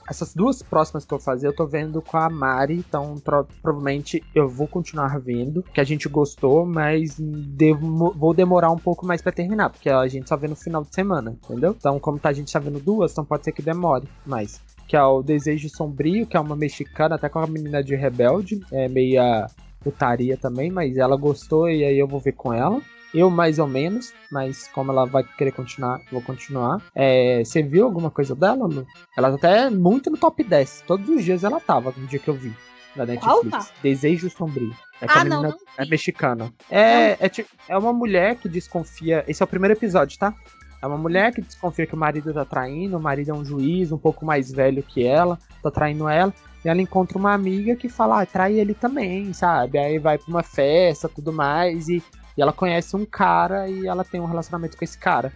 essas 0.08 0.34
duas 0.34 0.62
próximas 0.62 1.04
que 1.04 1.12
eu 1.12 1.18
vou 1.18 1.24
fazer, 1.24 1.46
eu 1.46 1.54
tô 1.54 1.66
vendo 1.66 2.00
com 2.00 2.16
a 2.16 2.28
Mari, 2.30 2.74
então 2.74 3.16
pro, 3.18 3.46
provavelmente 3.62 4.22
eu 4.34 4.48
vou 4.48 4.66
continuar 4.66 5.18
vendo, 5.18 5.62
que 5.62 5.80
a 5.80 5.84
gente 5.84 6.08
gostou, 6.08 6.64
mas 6.64 7.16
devo, 7.18 8.12
vou 8.12 8.32
demorar 8.34 8.70
um 8.70 8.78
pouco 8.78 9.06
mais 9.06 9.20
para 9.20 9.32
terminar, 9.32 9.70
porque 9.70 9.90
a 9.90 10.06
gente 10.06 10.28
só 10.28 10.36
vê 10.36 10.48
no 10.48 10.56
final 10.56 10.82
de 10.82 10.94
semana, 10.94 11.36
entendeu? 11.44 11.74
Então, 11.76 11.98
como 11.98 12.18
tá, 12.18 12.28
a 12.28 12.32
gente 12.32 12.52
tá 12.52 12.58
vendo 12.58 12.80
duas, 12.80 13.12
então 13.12 13.24
pode 13.24 13.44
ser 13.44 13.52
que 13.52 13.62
demore 13.62 14.08
mais. 14.24 14.60
Que 14.86 14.96
é 14.96 15.02
o 15.02 15.22
Desejo 15.22 15.68
Sombrio, 15.68 16.26
que 16.26 16.36
é 16.36 16.40
uma 16.40 16.54
mexicana, 16.54 17.16
até 17.16 17.28
com 17.28 17.40
a 17.40 17.46
menina 17.46 17.82
de 17.82 17.96
Rebelde, 17.96 18.60
é 18.70 18.88
meia 18.88 19.46
putaria 19.80 20.36
também, 20.36 20.70
mas 20.70 20.96
ela 20.96 21.16
gostou 21.16 21.68
e 21.68 21.84
aí 21.84 21.98
eu 21.98 22.08
vou 22.08 22.20
ver 22.20 22.32
com 22.32 22.52
ela. 22.52 22.80
Eu 23.16 23.30
mais 23.30 23.58
ou 23.58 23.66
menos, 23.66 24.12
mas 24.30 24.68
como 24.68 24.92
ela 24.92 25.06
vai 25.06 25.24
querer 25.24 25.50
continuar, 25.52 26.02
vou 26.12 26.20
continuar. 26.20 26.82
É, 26.94 27.42
você 27.42 27.62
viu 27.62 27.86
alguma 27.86 28.10
coisa 28.10 28.34
dela, 28.34 28.66
Lu? 28.66 28.86
Ela 29.16 29.30
tá 29.30 29.36
até 29.36 29.70
muito 29.70 30.10
no 30.10 30.18
top 30.18 30.44
10. 30.44 30.84
Todos 30.86 31.08
os 31.08 31.24
dias 31.24 31.42
ela 31.42 31.58
tava, 31.58 31.94
no 31.96 32.06
dia 32.06 32.18
que 32.18 32.28
eu 32.28 32.34
vi. 32.34 32.54
Da 32.94 33.06
Netflix. 33.06 33.50
Tá? 33.50 33.66
Desejo 33.82 34.28
Sombrio. 34.28 34.76
É, 35.00 35.06
ah, 35.08 35.24
não, 35.24 35.42
não. 35.44 35.54
é 35.78 35.86
mexicana. 35.86 36.52
É, 36.70 37.12
é, 37.12 37.30
é 37.68 37.78
uma 37.78 37.92
mulher 37.92 38.36
que 38.36 38.50
desconfia. 38.50 39.24
Esse 39.26 39.42
é 39.42 39.44
o 39.44 39.48
primeiro 39.48 39.72
episódio, 39.72 40.18
tá? 40.18 40.34
É 40.82 40.86
uma 40.86 40.98
mulher 40.98 41.32
que 41.32 41.40
desconfia 41.40 41.86
que 41.86 41.94
o 41.94 41.98
marido 41.98 42.34
tá 42.34 42.44
traindo, 42.44 42.98
o 42.98 43.00
marido 43.00 43.30
é 43.30 43.34
um 43.34 43.44
juiz 43.44 43.92
um 43.92 43.98
pouco 43.98 44.26
mais 44.26 44.52
velho 44.52 44.82
que 44.82 45.06
ela, 45.06 45.38
tá 45.62 45.70
traindo 45.70 46.06
ela. 46.06 46.34
E 46.62 46.68
ela 46.68 46.82
encontra 46.82 47.16
uma 47.16 47.32
amiga 47.32 47.76
que 47.76 47.88
fala, 47.88 48.20
ah, 48.20 48.26
trai 48.26 48.60
ele 48.60 48.74
também, 48.74 49.32
sabe? 49.32 49.78
Aí 49.78 49.98
vai 49.98 50.18
pra 50.18 50.28
uma 50.28 50.42
festa, 50.42 51.08
tudo 51.08 51.32
mais, 51.32 51.88
e 51.88 52.02
e 52.36 52.42
ela 52.42 52.52
conhece 52.52 52.94
um 52.94 53.04
cara 53.04 53.68
e 53.68 53.86
ela 53.86 54.04
tem 54.04 54.20
um 54.20 54.26
relacionamento 54.26 54.76
com 54.76 54.84
esse 54.84 54.98
cara. 54.98 55.32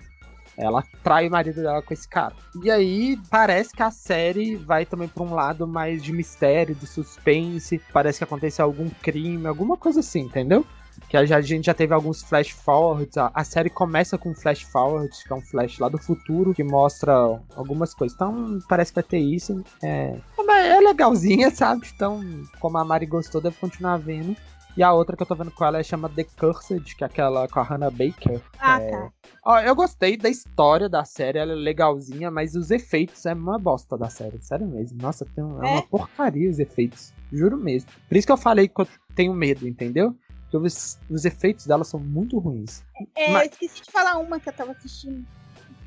Ela 0.57 0.85
trai 1.03 1.27
o 1.27 1.31
marido 1.31 1.63
dela 1.63 1.81
com 1.81 1.95
esse 1.95 2.07
cara. 2.07 2.35
E 2.63 2.71
aí 2.71 3.19
parece 3.31 3.73
que 3.73 3.83
a 3.83 3.91
série 3.91 4.57
vai 4.57 4.85
também 4.85 5.09
para 5.09 5.23
um 5.23 5.35
lado 5.35 5.67
mais 5.67 6.03
de 6.03 6.13
mistério, 6.13 6.75
de 6.75 6.87
suspense. 6.87 7.81
Parece 7.93 8.19
que 8.19 8.25
aconteceu 8.25 8.67
algum 8.67 8.91
crime, 9.01 9.47
alguma 9.47 9.77
coisa 9.77 10.01
assim, 10.01 10.21
entendeu? 10.21 10.67
Que 11.09 11.17
a 11.17 11.41
gente 11.41 11.65
já 11.65 11.73
teve 11.73 11.95
alguns 11.95 12.23
flash 12.23 12.51
forwards. 12.51 13.17
A 13.17 13.43
série 13.43 13.71
começa 13.71 14.19
com 14.19 14.31
um 14.31 14.35
flash 14.35 14.63
forward, 14.63 15.11
que 15.25 15.33
é 15.33 15.37
um 15.37 15.41
flash 15.41 15.79
lá 15.79 15.89
do 15.89 15.97
futuro, 15.97 16.53
que 16.53 16.63
mostra 16.63 17.13
algumas 17.57 17.95
coisas. 17.95 18.15
Então 18.15 18.59
parece 18.69 18.93
que 18.93 18.97
vai 18.97 19.05
ter 19.05 19.19
isso. 19.19 19.65
É, 19.83 20.15
é 20.39 20.81
legalzinha, 20.81 21.51
sabe? 21.55 21.89
Então, 21.95 22.21
como 22.61 22.77
a 22.77 22.85
Mari 22.85 23.07
gostou, 23.07 23.41
deve 23.41 23.57
continuar 23.57 23.97
vendo. 23.97 24.37
E 24.77 24.83
a 24.83 24.93
outra 24.93 25.17
que 25.17 25.23
eu 25.23 25.27
tô 25.27 25.35
vendo 25.35 25.51
com 25.51 25.65
ela 25.65 25.79
é 25.79 25.83
chama 25.83 26.09
The 26.09 26.25
Cursed, 26.39 26.95
que 26.95 27.03
é 27.03 27.07
aquela 27.07 27.49
com 27.49 27.61
a 27.61 27.63
Hannah 27.63 27.91
Baker. 27.91 28.41
Ah, 28.59 28.81
é... 28.81 28.91
tá. 28.91 29.13
Ó, 29.45 29.59
eu 29.59 29.75
gostei 29.75 30.17
da 30.17 30.29
história 30.29 30.89
da 30.89 31.05
série, 31.05 31.39
ela 31.39 31.53
é 31.53 31.57
legalzinha, 31.57 32.31
mas 32.31 32.55
os 32.55 32.71
efeitos 32.71 33.25
é 33.27 33.33
uma 33.33 33.59
bosta 33.59 33.97
da 33.97 34.09
série, 34.09 34.39
sério 34.41 34.67
mesmo. 34.67 35.01
Nossa, 35.01 35.25
tem 35.25 35.43
um, 35.43 35.63
é? 35.65 35.69
é 35.69 35.73
uma 35.73 35.83
porcaria 35.83 36.49
os 36.49 36.59
efeitos, 36.59 37.13
juro 37.33 37.57
mesmo. 37.57 37.91
Por 38.09 38.17
isso 38.17 38.27
que 38.27 38.33
eu 38.33 38.37
falei 38.37 38.69
que 38.69 38.81
eu 38.81 38.89
tenho 39.15 39.35
medo, 39.35 39.67
entendeu? 39.67 40.15
Porque 40.43 40.57
os, 40.57 40.99
os 41.09 41.25
efeitos 41.25 41.67
dela 41.67 41.85
são 41.85 41.99
muito 41.99 42.39
ruins. 42.39 42.83
É, 43.17 43.31
mas... 43.31 43.47
eu 43.47 43.51
esqueci 43.51 43.83
de 43.83 43.91
falar 43.91 44.19
uma 44.19 44.39
que 44.39 44.49
eu 44.49 44.53
tava 44.53 44.73
assistindo. 44.73 45.25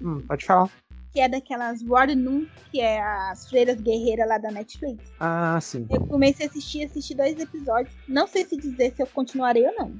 Hum, 0.01 0.21
pode 0.21 0.45
falar 0.45 0.69
que 1.13 1.19
é 1.19 1.29
daquelas 1.29 1.81
Noon, 1.81 2.45
que 2.71 2.81
é 2.81 2.99
as 2.99 3.47
freiras 3.47 3.79
guerreiras 3.79 4.27
lá 4.27 4.39
da 4.39 4.49
Netflix. 4.49 5.03
Ah, 5.19 5.59
sim. 5.61 5.85
Eu 5.89 6.01
comecei 6.07 6.47
a 6.47 6.49
assistir, 6.49 6.85
assisti 6.85 7.13
dois 7.13 7.39
episódios. 7.39 7.95
Não 8.07 8.25
sei 8.25 8.43
se 8.43 8.57
dizer 8.57 8.93
se 8.95 9.03
eu 9.03 9.07
continuarei 9.07 9.63
ou 9.67 9.75
não. 9.75 9.93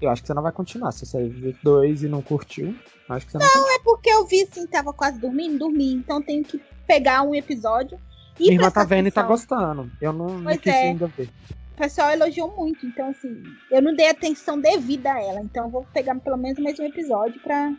Eu 0.00 0.08
acho 0.08 0.22
que 0.22 0.28
você 0.28 0.34
não 0.34 0.42
vai 0.42 0.52
continuar. 0.52 0.92
Se 0.92 1.04
você 1.04 1.28
viu 1.28 1.54
dois 1.64 2.04
e 2.04 2.08
não 2.08 2.22
curtiu, 2.22 2.74
acho 3.08 3.26
que 3.26 3.32
você 3.32 3.38
não 3.38 3.46
Não, 3.46 3.74
é 3.74 3.78
porque 3.80 4.08
eu 4.08 4.24
vi 4.24 4.42
assim, 4.42 4.66
tava 4.66 4.92
quase 4.92 5.18
dormindo, 5.18 5.58
dormi. 5.58 5.94
Então 5.94 6.22
tenho 6.22 6.44
que 6.44 6.60
pegar 6.86 7.22
um 7.22 7.34
episódio 7.34 7.98
e 8.38 8.44
Minha 8.44 8.54
irmã 8.54 8.70
tá 8.70 8.84
vendo 8.84 9.08
atenção. 9.08 9.08
e 9.08 9.10
tá 9.10 9.22
gostando. 9.22 9.90
Eu 10.00 10.12
não, 10.12 10.38
não 10.38 10.56
quis 10.56 10.72
é. 10.72 10.90
ainda 10.90 11.08
ver. 11.08 11.28
O 11.72 11.76
pessoal 11.76 12.10
elogiou 12.10 12.54
muito, 12.54 12.86
então 12.86 13.08
assim, 13.08 13.42
eu 13.70 13.82
não 13.82 13.94
dei 13.96 14.08
atenção 14.08 14.60
devida 14.60 15.12
a 15.12 15.20
ela. 15.20 15.40
Então 15.40 15.64
eu 15.64 15.70
vou 15.70 15.84
pegar 15.92 16.14
pelo 16.20 16.36
menos 16.36 16.58
mais 16.60 16.78
um 16.78 16.84
episódio 16.84 17.40
pra. 17.40 17.72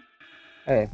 É, 0.65 0.89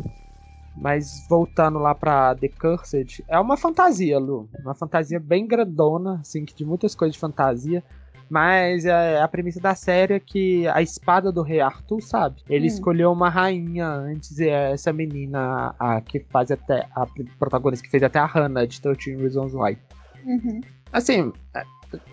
mas 0.80 1.26
voltando 1.30 1.78
lá 1.78 1.94
pra 1.94 2.34
The 2.36 2.48
Cursed, 2.48 3.24
é 3.28 3.38
uma 3.40 3.58
fantasia, 3.58 4.18
Lu. 4.18 4.50
Uma 4.62 4.74
fantasia 4.74 5.20
bem 5.20 5.46
grandona, 5.46 6.20
assim, 6.22 6.46
de 6.46 6.66
muitas 6.66 6.96
coisas 6.96 7.14
de 7.14 7.20
fantasia. 7.20 7.84
Mas 8.30 8.86
é, 8.86 9.20
a 9.20 9.28
premissa 9.28 9.60
da 9.60 9.74
série 9.74 10.14
é 10.14 10.20
que 10.20 10.68
a 10.68 10.82
espada 10.82 11.32
do 11.32 11.42
rei 11.42 11.60
Arthur, 11.60 12.00
sabe? 12.02 12.42
Ele 12.48 12.66
hum. 12.66 12.68
escolheu 12.68 13.12
uma 13.12 13.28
rainha 13.28 13.88
antes, 13.88 14.40
e 14.40 14.48
é 14.48 14.72
essa 14.72 14.94
menina, 14.94 15.74
a 15.80 16.00
que 16.00 16.20
faz 16.30 16.52
até. 16.52 16.88
A 16.96 17.06
protagonista 17.38 17.84
que 17.84 17.92
fez 17.92 18.04
até 18.04 18.20
a 18.20 18.26
Hannah 18.26 18.66
de 18.66 18.80
13 18.80 19.16
Reasons 19.16 19.54
Why. 19.54 19.78
Uhum. 20.26 20.62
Assim, 20.94 21.34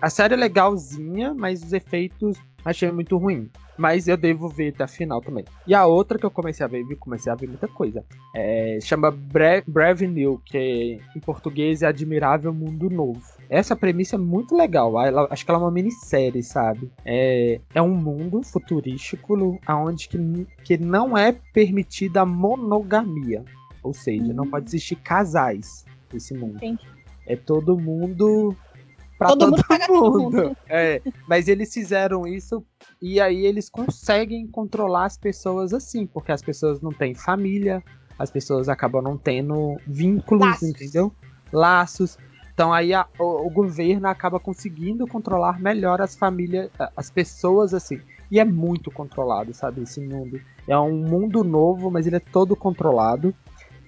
a 0.01 0.09
série 0.09 0.33
é 0.33 0.37
legalzinha, 0.37 1.33
mas 1.33 1.63
os 1.63 1.71
efeitos 1.71 2.37
achei 2.65 2.91
muito 2.91 3.15
ruim. 3.17 3.49
Mas 3.77 4.07
eu 4.07 4.17
devo 4.17 4.49
ver 4.49 4.73
até 4.73 4.83
a 4.83 4.87
final 4.87 5.21
também. 5.21 5.45
E 5.65 5.75
a 5.75 5.85
outra 5.85 6.17
que 6.17 6.25
eu 6.25 6.31
comecei 6.31 6.65
a 6.65 6.69
ver, 6.69 6.83
vi, 6.83 6.95
comecei 6.95 7.31
a 7.31 7.35
ver 7.35 7.47
muita 7.47 7.67
coisa. 7.67 8.03
É, 8.35 8.79
chama 8.81 9.11
Bre 9.11 9.63
Brave 9.67 10.07
New, 10.07 10.41
que 10.45 10.99
em 11.15 11.19
português 11.19 11.81
é 11.81 11.87
Admirável 11.87 12.53
Mundo 12.53 12.89
Novo. 12.89 13.21
Essa 13.49 13.75
premissa 13.75 14.15
é 14.15 14.19
muito 14.19 14.55
legal. 14.55 14.99
Ela, 15.01 15.27
acho 15.29 15.45
que 15.45 15.51
ela 15.51 15.59
é 15.59 15.63
uma 15.63 15.71
minissérie, 15.71 16.43
sabe? 16.43 16.91
É, 17.05 17.61
é 17.73 17.81
um 17.81 17.95
mundo 17.95 18.41
futurístico 18.43 19.37
onde 19.69 20.09
que, 20.09 20.47
que 20.63 20.77
não 20.77 21.17
é 21.17 21.31
permitida 21.53 22.21
a 22.21 22.25
monogamia. 22.25 23.43
Ou 23.83 23.93
seja, 23.93 24.33
não 24.33 24.49
pode 24.49 24.67
existir 24.67 24.97
casais 24.97 25.85
nesse 26.11 26.33
mundo. 26.33 26.59
É 27.25 27.35
todo 27.35 27.77
mundo 27.77 28.55
pra 29.17 29.29
todo, 29.29 29.55
todo 29.63 29.87
mundo. 29.89 30.37
mundo. 30.37 30.57
É, 30.69 31.01
mas 31.27 31.47
eles 31.47 31.73
fizeram 31.73 32.27
isso 32.27 32.63
e 33.01 33.19
aí 33.19 33.45
eles 33.45 33.69
conseguem 33.69 34.47
controlar 34.47 35.05
as 35.05 35.17
pessoas 35.17 35.73
assim, 35.73 36.05
porque 36.05 36.31
as 36.31 36.41
pessoas 36.41 36.81
não 36.81 36.91
têm 36.91 37.13
família, 37.13 37.83
as 38.17 38.31
pessoas 38.31 38.67
acabam 38.67 39.01
não 39.01 39.17
tendo 39.17 39.79
vínculos, 39.85 40.47
Laços. 40.47 40.69
entendeu? 40.69 41.11
Laços. 41.51 42.17
Então 42.53 42.73
aí 42.73 42.93
a, 42.93 43.05
o, 43.19 43.45
o, 43.45 43.49
governo 43.51 44.07
acaba 44.07 44.39
conseguindo 44.39 45.05
controlar 45.05 45.59
melhor 45.59 46.01
as 46.01 46.15
famílias, 46.15 46.71
as 46.95 47.11
pessoas 47.11 47.73
assim. 47.73 48.01
E 48.31 48.39
é 48.39 48.45
muito 48.45 48.89
controlado, 48.89 49.53
sabe, 49.53 49.83
esse 49.83 50.01
mundo. 50.01 50.41
É 50.67 50.77
um 50.77 50.97
mundo 50.97 51.43
novo, 51.43 51.91
mas 51.91 52.07
ele 52.07 52.15
é 52.15 52.19
todo 52.19 52.55
controlado. 52.55 53.33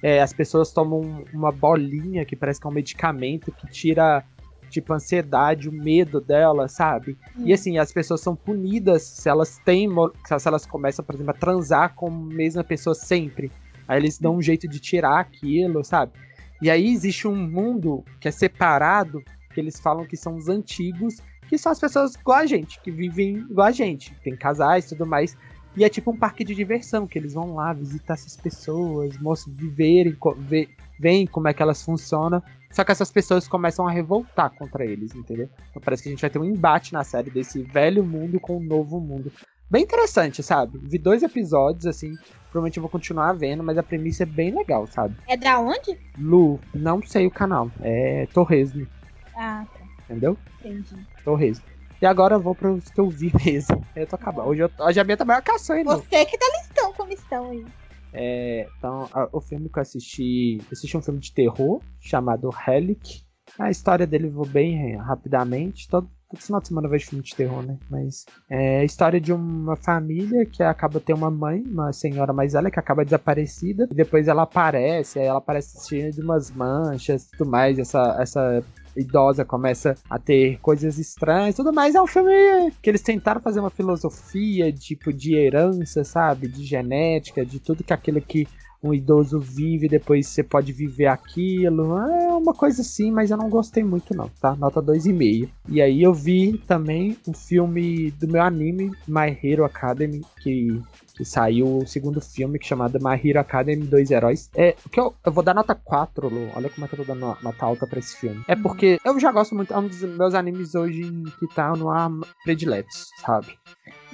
É, 0.01 0.21
as 0.21 0.31
pessoas 0.31 0.71
tomam 0.71 1.25
uma 1.33 1.51
bolinha 1.51 2.23
que 2.23 2.35
parece 2.35 2.61
que 2.61 2.67
é 2.67 2.69
um 2.69 2.73
medicamento 2.73 3.51
que 3.51 3.67
tira 3.67 4.23
tipo, 4.69 4.93
ansiedade, 4.93 5.67
o 5.67 5.71
medo 5.71 6.21
dela, 6.21 6.67
sabe? 6.67 7.17
Hum. 7.37 7.43
E 7.45 7.53
assim, 7.53 7.77
as 7.77 7.91
pessoas 7.91 8.21
são 8.21 8.35
punidas 8.35 9.03
se 9.03 9.29
elas 9.29 9.57
têm, 9.59 9.89
se 10.25 10.47
elas 10.47 10.65
começam, 10.65 11.03
por 11.03 11.15
exemplo, 11.15 11.31
a 11.31 11.37
transar 11.37 11.93
com 11.95 12.07
a 12.07 12.11
mesma 12.11 12.63
pessoa 12.63 12.93
sempre. 12.93 13.51
Aí 13.87 13.99
eles 13.99 14.19
dão 14.19 14.35
um 14.35 14.41
jeito 14.41 14.67
de 14.67 14.79
tirar 14.79 15.19
aquilo, 15.19 15.83
sabe? 15.83 16.13
E 16.61 16.69
aí 16.69 16.91
existe 16.91 17.27
um 17.27 17.35
mundo 17.35 18.03
que 18.19 18.27
é 18.27 18.31
separado, 18.31 19.23
que 19.53 19.59
eles 19.59 19.79
falam 19.79 20.05
que 20.05 20.15
são 20.15 20.35
os 20.35 20.47
antigos, 20.47 21.17
que 21.47 21.57
são 21.57 21.71
as 21.71 21.79
pessoas 21.79 22.13
igual 22.13 22.37
a 22.37 22.45
gente, 22.45 22.79
que 22.81 22.91
vivem 22.91 23.37
igual 23.37 23.67
a 23.67 23.71
gente. 23.71 24.13
Tem 24.23 24.35
casais 24.35 24.85
e 24.85 24.89
tudo 24.89 25.05
mais. 25.05 25.35
E 25.79 25.83
é 25.85 25.87
tipo 25.87 26.11
um 26.11 26.17
parque 26.17 26.43
de 26.43 26.53
diversão, 26.53 27.07
que 27.07 27.17
eles 27.17 27.33
vão 27.33 27.55
lá 27.55 27.71
visitar 27.71 28.15
essas 28.15 28.35
pessoas, 28.35 29.17
mostram, 29.17 29.53
viverem, 29.55 30.13
ver, 30.39 30.67
veem 30.99 31.25
como 31.25 31.47
é 31.47 31.53
que 31.53 31.63
elas 31.63 31.81
funcionam. 31.81 32.43
Só 32.69 32.83
que 32.83 32.91
essas 32.91 33.09
pessoas 33.09 33.47
começam 33.47 33.87
a 33.87 33.91
revoltar 33.91 34.49
contra 34.49 34.85
eles, 34.85 35.15
entendeu? 35.15 35.49
Então 35.69 35.81
parece 35.81 36.03
que 36.03 36.09
a 36.09 36.11
gente 36.11 36.19
vai 36.19 36.29
ter 36.29 36.37
um 36.37 36.43
embate 36.43 36.91
na 36.91 37.05
série 37.05 37.29
desse 37.31 37.63
velho 37.63 38.03
mundo 38.03 38.41
com 38.41 38.57
o 38.57 38.61
novo 38.61 38.99
mundo. 38.99 39.31
Bem 39.71 39.83
interessante, 39.83 40.43
sabe? 40.43 40.77
Vi 40.83 40.97
dois 40.97 41.23
episódios, 41.23 41.85
assim. 41.85 42.13
Provavelmente 42.51 42.75
eu 42.75 42.81
vou 42.81 42.89
continuar 42.89 43.31
vendo, 43.31 43.63
mas 43.63 43.77
a 43.77 43.83
premissa 43.83 44.23
é 44.23 44.25
bem 44.25 44.53
legal, 44.53 44.85
sabe? 44.85 45.15
É 45.29 45.37
da 45.37 45.61
onde? 45.61 45.97
Lu, 46.17 46.59
não 46.73 47.01
sei 47.01 47.25
o 47.25 47.31
canal. 47.31 47.71
É 47.79 48.27
Torresmo. 48.33 48.85
Ah, 49.33 49.65
tá. 49.73 49.79
Entendeu? 50.09 50.37
Entendi. 50.59 51.07
Torresmo. 51.23 51.63
E 52.01 52.05
agora 52.05 52.35
eu 52.35 52.39
vou 52.39 52.55
para 52.55 52.71
os 52.71 52.85
que 52.85 52.99
eu 52.99 53.09
vi 53.09 53.31
mesmo. 53.43 53.83
Eu 53.95 54.07
tô 54.07 54.15
acabando. 54.15 54.47
Hoje, 54.47 54.61
eu, 54.61 54.71
hoje 54.79 54.99
a 54.99 55.03
minha 55.03 55.17
também 55.17 55.35
é 55.35 55.41
caçou, 55.41 55.75
hein? 55.75 55.83
Você 55.83 56.25
que 56.25 56.37
tá 56.37 56.45
listão 56.57 56.93
como 56.93 57.11
estão 57.11 57.49
aí. 57.49 57.65
É, 58.13 58.67
então, 58.77 59.09
a, 59.13 59.27
o 59.33 59.41
filme 59.41 59.69
que 59.69 59.77
eu 59.77 59.81
assisti. 59.81 60.57
Eu 60.59 60.67
assisti 60.71 60.95
um 60.95 61.01
filme 61.01 61.19
de 61.19 61.33
terror 61.33 61.81
chamado 61.99 62.49
Relic. 62.49 63.23
A 63.57 63.69
história 63.69 64.07
dele 64.07 64.29
vou 64.29 64.45
bem 64.45 64.95
rapidamente. 64.95 65.89
Todo, 65.89 66.09
todo 66.29 66.41
final 66.41 66.61
de 66.61 66.69
semana 66.69 66.87
eu 66.87 66.91
vejo 66.91 67.07
filme 67.09 67.23
de 67.23 67.35
terror, 67.35 67.61
né? 67.61 67.77
Mas 67.89 68.25
é 68.49 68.79
a 68.79 68.83
história 68.85 69.19
de 69.19 69.33
uma 69.33 69.75
família 69.75 70.45
que 70.45 70.63
acaba 70.63 71.01
ter 71.01 71.13
uma 71.13 71.29
mãe, 71.29 71.61
uma 71.61 71.91
senhora 71.91 72.31
mais 72.31 72.53
velha, 72.53 72.71
que 72.71 72.79
acaba 72.79 73.03
desaparecida. 73.03 73.87
E 73.91 73.95
depois 73.95 74.29
ela 74.29 74.43
aparece, 74.43 75.19
aí 75.19 75.25
ela 75.25 75.39
aparece 75.39 75.87
cheia 75.89 76.09
de 76.09 76.21
umas 76.21 76.49
manchas 76.51 77.23
e 77.25 77.31
tudo 77.31 77.49
mais. 77.49 77.77
Essa, 77.77 78.17
essa 78.19 78.63
idosa 78.95 79.45
começa 79.45 79.95
a 80.09 80.17
ter 80.17 80.59
coisas 80.59 80.97
estranhas 80.97 81.55
tudo 81.55 81.73
mais. 81.73 81.95
É 81.95 82.01
um 82.01 82.07
filme 82.07 82.71
que 82.81 82.89
eles 82.89 83.01
tentaram 83.01 83.41
fazer 83.41 83.59
uma 83.59 83.69
filosofia, 83.69 84.71
tipo, 84.71 85.11
de 85.11 85.35
herança, 85.35 86.03
sabe? 86.03 86.47
De 86.47 86.63
genética, 86.63 87.45
de 87.45 87.59
tudo 87.59 87.83
que 87.83 87.93
aquilo 87.93 88.21
que 88.21 88.47
um 88.81 88.93
idoso 88.93 89.39
vive 89.39 89.89
depois 89.89 90.27
você 90.27 90.41
pode 90.41 90.71
viver 90.71 91.07
aquilo. 91.07 91.97
É 91.97 92.29
uma 92.29 92.53
coisa 92.53 92.81
assim, 92.81 93.11
mas 93.11 93.29
eu 93.29 93.37
não 93.37 93.49
gostei 93.49 93.83
muito 93.83 94.15
não, 94.15 94.29
tá? 94.41 94.55
Nota 94.55 94.81
2,5. 94.81 95.49
E 95.67 95.81
aí 95.81 96.01
eu 96.01 96.13
vi 96.13 96.57
também 96.65 97.17
um 97.27 97.33
filme 97.33 98.11
do 98.11 98.27
meu 98.27 98.41
anime, 98.41 98.91
My 99.07 99.37
Hero 99.43 99.65
Academy, 99.65 100.21
que 100.41 100.81
que 101.19 101.25
saiu 101.25 101.79
o 101.79 101.85
segundo 101.85 102.21
filme, 102.21 102.57
que 102.57 102.63
é 102.63 102.69
chamado 102.69 102.97
My 103.01 103.19
Hero 103.21 103.41
Academy 103.41 103.85
Dois 103.85 104.09
Heróis. 104.09 104.49
É, 104.55 104.73
que 104.89 104.97
eu, 104.97 105.13
eu 105.25 105.31
vou 105.33 105.43
dar 105.43 105.53
nota 105.53 105.75
4, 105.75 106.29
Lu. 106.29 106.49
Olha 106.55 106.69
como 106.69 106.85
é 106.85 106.87
que 106.87 106.93
eu 106.93 107.05
tô 107.05 107.13
dando 107.13 107.37
nota 107.43 107.65
alta 107.65 107.85
pra 107.85 107.99
esse 107.99 108.15
filme. 108.15 108.41
É 108.47 108.55
porque 108.55 108.97
eu 109.03 109.19
já 109.19 109.29
gosto 109.29 109.53
muito, 109.53 109.73
é 109.73 109.77
um 109.77 109.85
dos 109.85 110.01
meus 110.01 110.33
animes 110.33 110.75
hoje 110.75 111.01
que 111.37 111.47
tá 111.53 111.73
no 111.73 111.89
ar 111.89 112.09
prediletos, 112.45 113.09
sabe? 113.17 113.47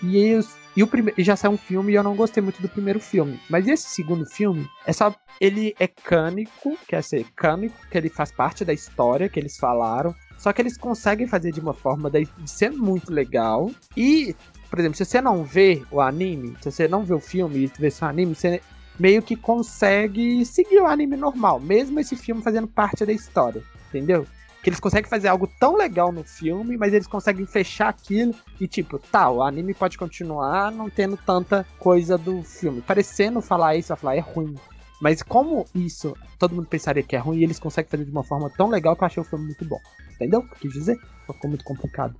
E, 0.01 0.17
eu, 0.17 0.43
e 0.75 0.81
o 0.81 0.87
primeiro 0.87 1.21
já 1.21 1.35
saiu 1.35 1.51
um 1.51 1.57
filme 1.57 1.93
e 1.93 1.95
eu 1.95 2.01
não 2.01 2.15
gostei 2.15 2.41
muito 2.41 2.59
do 2.59 2.67
primeiro 2.67 2.99
filme. 2.99 3.39
Mas 3.51 3.67
esse 3.67 3.87
segundo 3.87 4.25
filme, 4.25 4.67
é 4.87 4.91
só. 4.91 5.13
Ele 5.39 5.75
é 5.79 5.87
cânico, 5.87 6.75
quer 6.87 7.03
ser 7.03 7.25
cânico, 7.35 7.77
que 7.91 7.97
ele 7.99 8.09
faz 8.09 8.31
parte 8.31 8.65
da 8.65 8.73
história 8.73 9.29
que 9.29 9.39
eles 9.39 9.57
falaram. 9.57 10.15
Só 10.37 10.51
que 10.51 10.61
eles 10.61 10.77
conseguem 10.77 11.27
fazer 11.27 11.51
de 11.51 11.59
uma 11.59 11.73
forma 11.73 12.09
de 12.09 12.27
ser 12.45 12.71
muito 12.71 13.11
legal. 13.11 13.69
E 13.95 14.35
por 14.75 14.81
exemplo, 14.81 14.97
se 14.97 15.05
você 15.05 15.21
não 15.21 15.43
vê 15.43 15.83
o 15.89 16.01
anime, 16.01 16.55
se 16.61 16.69
você 16.69 16.85
não 16.85 17.05
vê 17.05 17.13
o 17.13 17.19
filme 17.19 17.63
e 17.63 17.71
vê 17.79 17.89
só 17.89 18.07
anime, 18.07 18.35
você 18.35 18.61
meio 18.99 19.21
que 19.21 19.35
consegue 19.35 20.45
seguir 20.45 20.81
o 20.81 20.85
anime 20.85 21.15
normal, 21.15 21.61
mesmo 21.61 21.97
esse 21.99 22.15
filme 22.15 22.41
fazendo 22.41 22.67
parte 22.67 23.05
da 23.05 23.13
história, 23.13 23.63
entendeu? 23.87 24.27
Que 24.61 24.69
eles 24.69 24.79
conseguem 24.79 25.09
fazer 25.09 25.29
algo 25.29 25.49
tão 25.59 25.77
legal 25.77 26.11
no 26.11 26.23
filme, 26.25 26.75
mas 26.75 26.93
eles 26.93 27.07
conseguem 27.07 27.45
fechar 27.45 27.89
aquilo 27.89 28.35
e 28.59 28.67
tipo, 28.67 28.99
tá, 28.99 29.29
o 29.29 29.41
anime 29.41 29.73
pode 29.73 29.97
continuar 29.97 30.71
não 30.71 30.89
tendo 30.89 31.15
tanta 31.15 31.65
coisa 31.79 32.17
do 32.17 32.43
filme. 32.43 32.81
Parecendo 32.81 33.41
falar 33.41 33.77
isso, 33.77 33.89
vai 33.89 33.97
falar 33.97 34.15
é 34.15 34.19
ruim. 34.19 34.55
Mas 34.99 35.21
como 35.23 35.65
isso, 35.73 36.17
todo 36.37 36.53
mundo 36.53 36.67
pensaria 36.67 37.03
que 37.03 37.15
é 37.15 37.19
ruim, 37.19 37.37
e 37.37 37.43
eles 37.43 37.59
conseguem 37.59 37.89
fazer 37.89 38.03
de 38.03 38.11
uma 38.11 38.23
forma 38.23 38.49
tão 38.49 38.67
legal 38.67 38.95
que 38.95 39.03
eu 39.03 39.05
achei 39.05 39.21
o 39.21 39.25
filme 39.25 39.45
muito 39.45 39.63
bom. 39.63 39.79
Entendeu 40.15 40.41
quis 40.59 40.73
dizer? 40.73 40.99
Ficou 41.27 41.49
muito 41.49 41.63
complicado. 41.63 42.15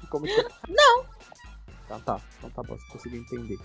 Ficou 0.00 0.20
muito 0.20 0.34
complicado. 0.34 0.54
Não, 0.68 1.15
então 1.86 2.00
tá, 2.00 2.20
então 2.38 2.50
tá 2.50 2.62
bom, 2.62 2.76
você 2.76 2.92
conseguiu 2.92 3.20
entender. 3.20 3.58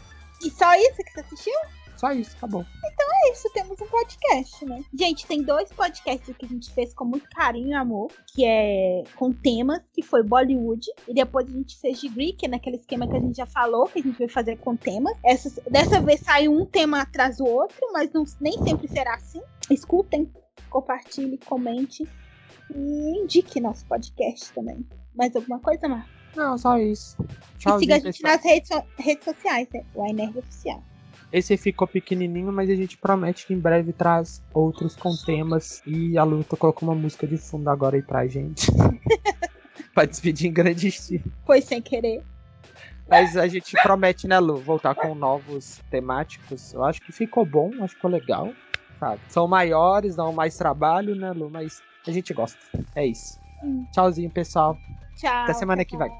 E 0.43 0.49
só 0.49 0.73
isso 0.75 0.97
que 0.97 1.11
você 1.11 1.19
assistiu? 1.19 1.53
Só 1.97 2.11
isso, 2.13 2.35
acabou. 2.35 2.65
Então 2.83 3.07
é 3.13 3.31
isso, 3.31 3.47
temos 3.53 3.79
um 3.79 3.87
podcast, 3.87 4.65
né? 4.65 4.83
Gente, 4.91 5.27
tem 5.27 5.43
dois 5.43 5.71
podcasts 5.71 6.35
que 6.35 6.45
a 6.45 6.49
gente 6.49 6.73
fez 6.73 6.95
com 6.95 7.05
muito 7.05 7.29
carinho 7.29 7.69
e 7.69 7.73
amor, 7.73 8.11
que 8.33 8.43
é 8.43 9.03
com 9.15 9.31
temas, 9.31 9.81
que 9.93 10.01
foi 10.01 10.23
Bollywood, 10.23 10.87
e 11.07 11.13
depois 11.13 11.47
a 11.47 11.51
gente 11.51 11.79
fez 11.79 11.99
de 12.01 12.09
Greek, 12.09 12.47
naquele 12.47 12.77
esquema 12.77 13.07
que 13.07 13.15
a 13.15 13.19
gente 13.19 13.37
já 13.37 13.45
falou, 13.45 13.85
que 13.85 13.99
a 13.99 14.01
gente 14.01 14.17
vai 14.17 14.27
fazer 14.27 14.57
com 14.57 14.75
temas. 14.75 15.15
Essa, 15.23 15.61
dessa 15.69 16.01
vez 16.01 16.21
saiu 16.21 16.51
um 16.51 16.65
tema 16.65 17.01
atrás 17.01 17.37
do 17.37 17.45
outro, 17.45 17.79
mas 17.91 18.11
não, 18.11 18.23
nem 18.39 18.53
sempre 18.63 18.87
será 18.87 19.13
assim. 19.13 19.41
Escutem, 19.69 20.31
compartilhe, 20.71 21.37
comente 21.37 22.07
e 22.73 23.21
indique 23.21 23.59
nosso 23.59 23.85
podcast 23.85 24.51
também. 24.53 24.83
Mais 25.13 25.35
alguma 25.35 25.59
coisa, 25.59 25.87
Marcos? 25.87 26.20
Não, 26.35 26.57
só 26.57 26.77
isso. 26.77 27.17
Tchauzinho, 27.57 27.77
e 27.77 27.79
siga 27.79 27.95
a 27.95 27.99
gente 27.99 28.21
pessoal. 28.21 28.33
nas 28.33 28.43
redes, 28.43 28.69
redes 28.97 29.25
sociais, 29.25 29.67
né? 29.73 29.83
O 29.93 30.05
iNerd 30.07 30.37
Oficial. 30.37 30.83
Esse 31.31 31.55
ficou 31.55 31.87
pequenininho, 31.87 32.51
mas 32.51 32.69
a 32.69 32.75
gente 32.75 32.97
promete 32.97 33.47
que 33.47 33.53
em 33.53 33.59
breve 33.59 33.93
traz 33.93 34.43
outros 34.53 34.97
com 34.97 35.15
temas. 35.15 35.81
E 35.85 36.17
a 36.17 36.23
Luta 36.23 36.57
colocou 36.57 36.89
uma 36.89 36.95
música 36.95 37.25
de 37.25 37.37
fundo 37.37 37.69
agora 37.69 37.95
aí 37.95 38.01
pra 38.01 38.27
gente. 38.27 38.67
pra 39.95 40.05
despedir 40.05 40.49
em 40.49 40.53
grande 40.53 40.87
estilo. 40.89 41.23
Foi 41.45 41.61
sem 41.61 41.81
querer. 41.81 42.21
Mas 43.09 43.37
a 43.37 43.47
gente 43.47 43.73
promete, 43.81 44.27
né, 44.27 44.39
Lu, 44.39 44.57
voltar 44.57 44.93
com 44.95 45.15
novos 45.15 45.79
temáticos. 45.89 46.73
Eu 46.73 46.83
acho 46.83 47.01
que 47.01 47.11
ficou 47.11 47.45
bom, 47.45 47.71
acho 47.81 47.93
que 47.93 47.95
ficou 47.95 48.11
legal. 48.11 48.53
Sabe? 48.99 49.19
São 49.29 49.47
maiores, 49.47 50.15
dão 50.15 50.33
mais 50.33 50.57
trabalho, 50.57 51.15
né, 51.15 51.31
Lu? 51.31 51.49
Mas 51.49 51.81
a 52.07 52.11
gente 52.11 52.33
gosta. 52.33 52.59
É 52.93 53.05
isso. 53.05 53.39
Hum. 53.63 53.85
Tchauzinho, 53.91 54.29
pessoal. 54.29 54.77
Tchau. 55.15 55.43
Até 55.43 55.53
semana 55.53 55.85
que 55.85 55.97
vai. 55.97 56.11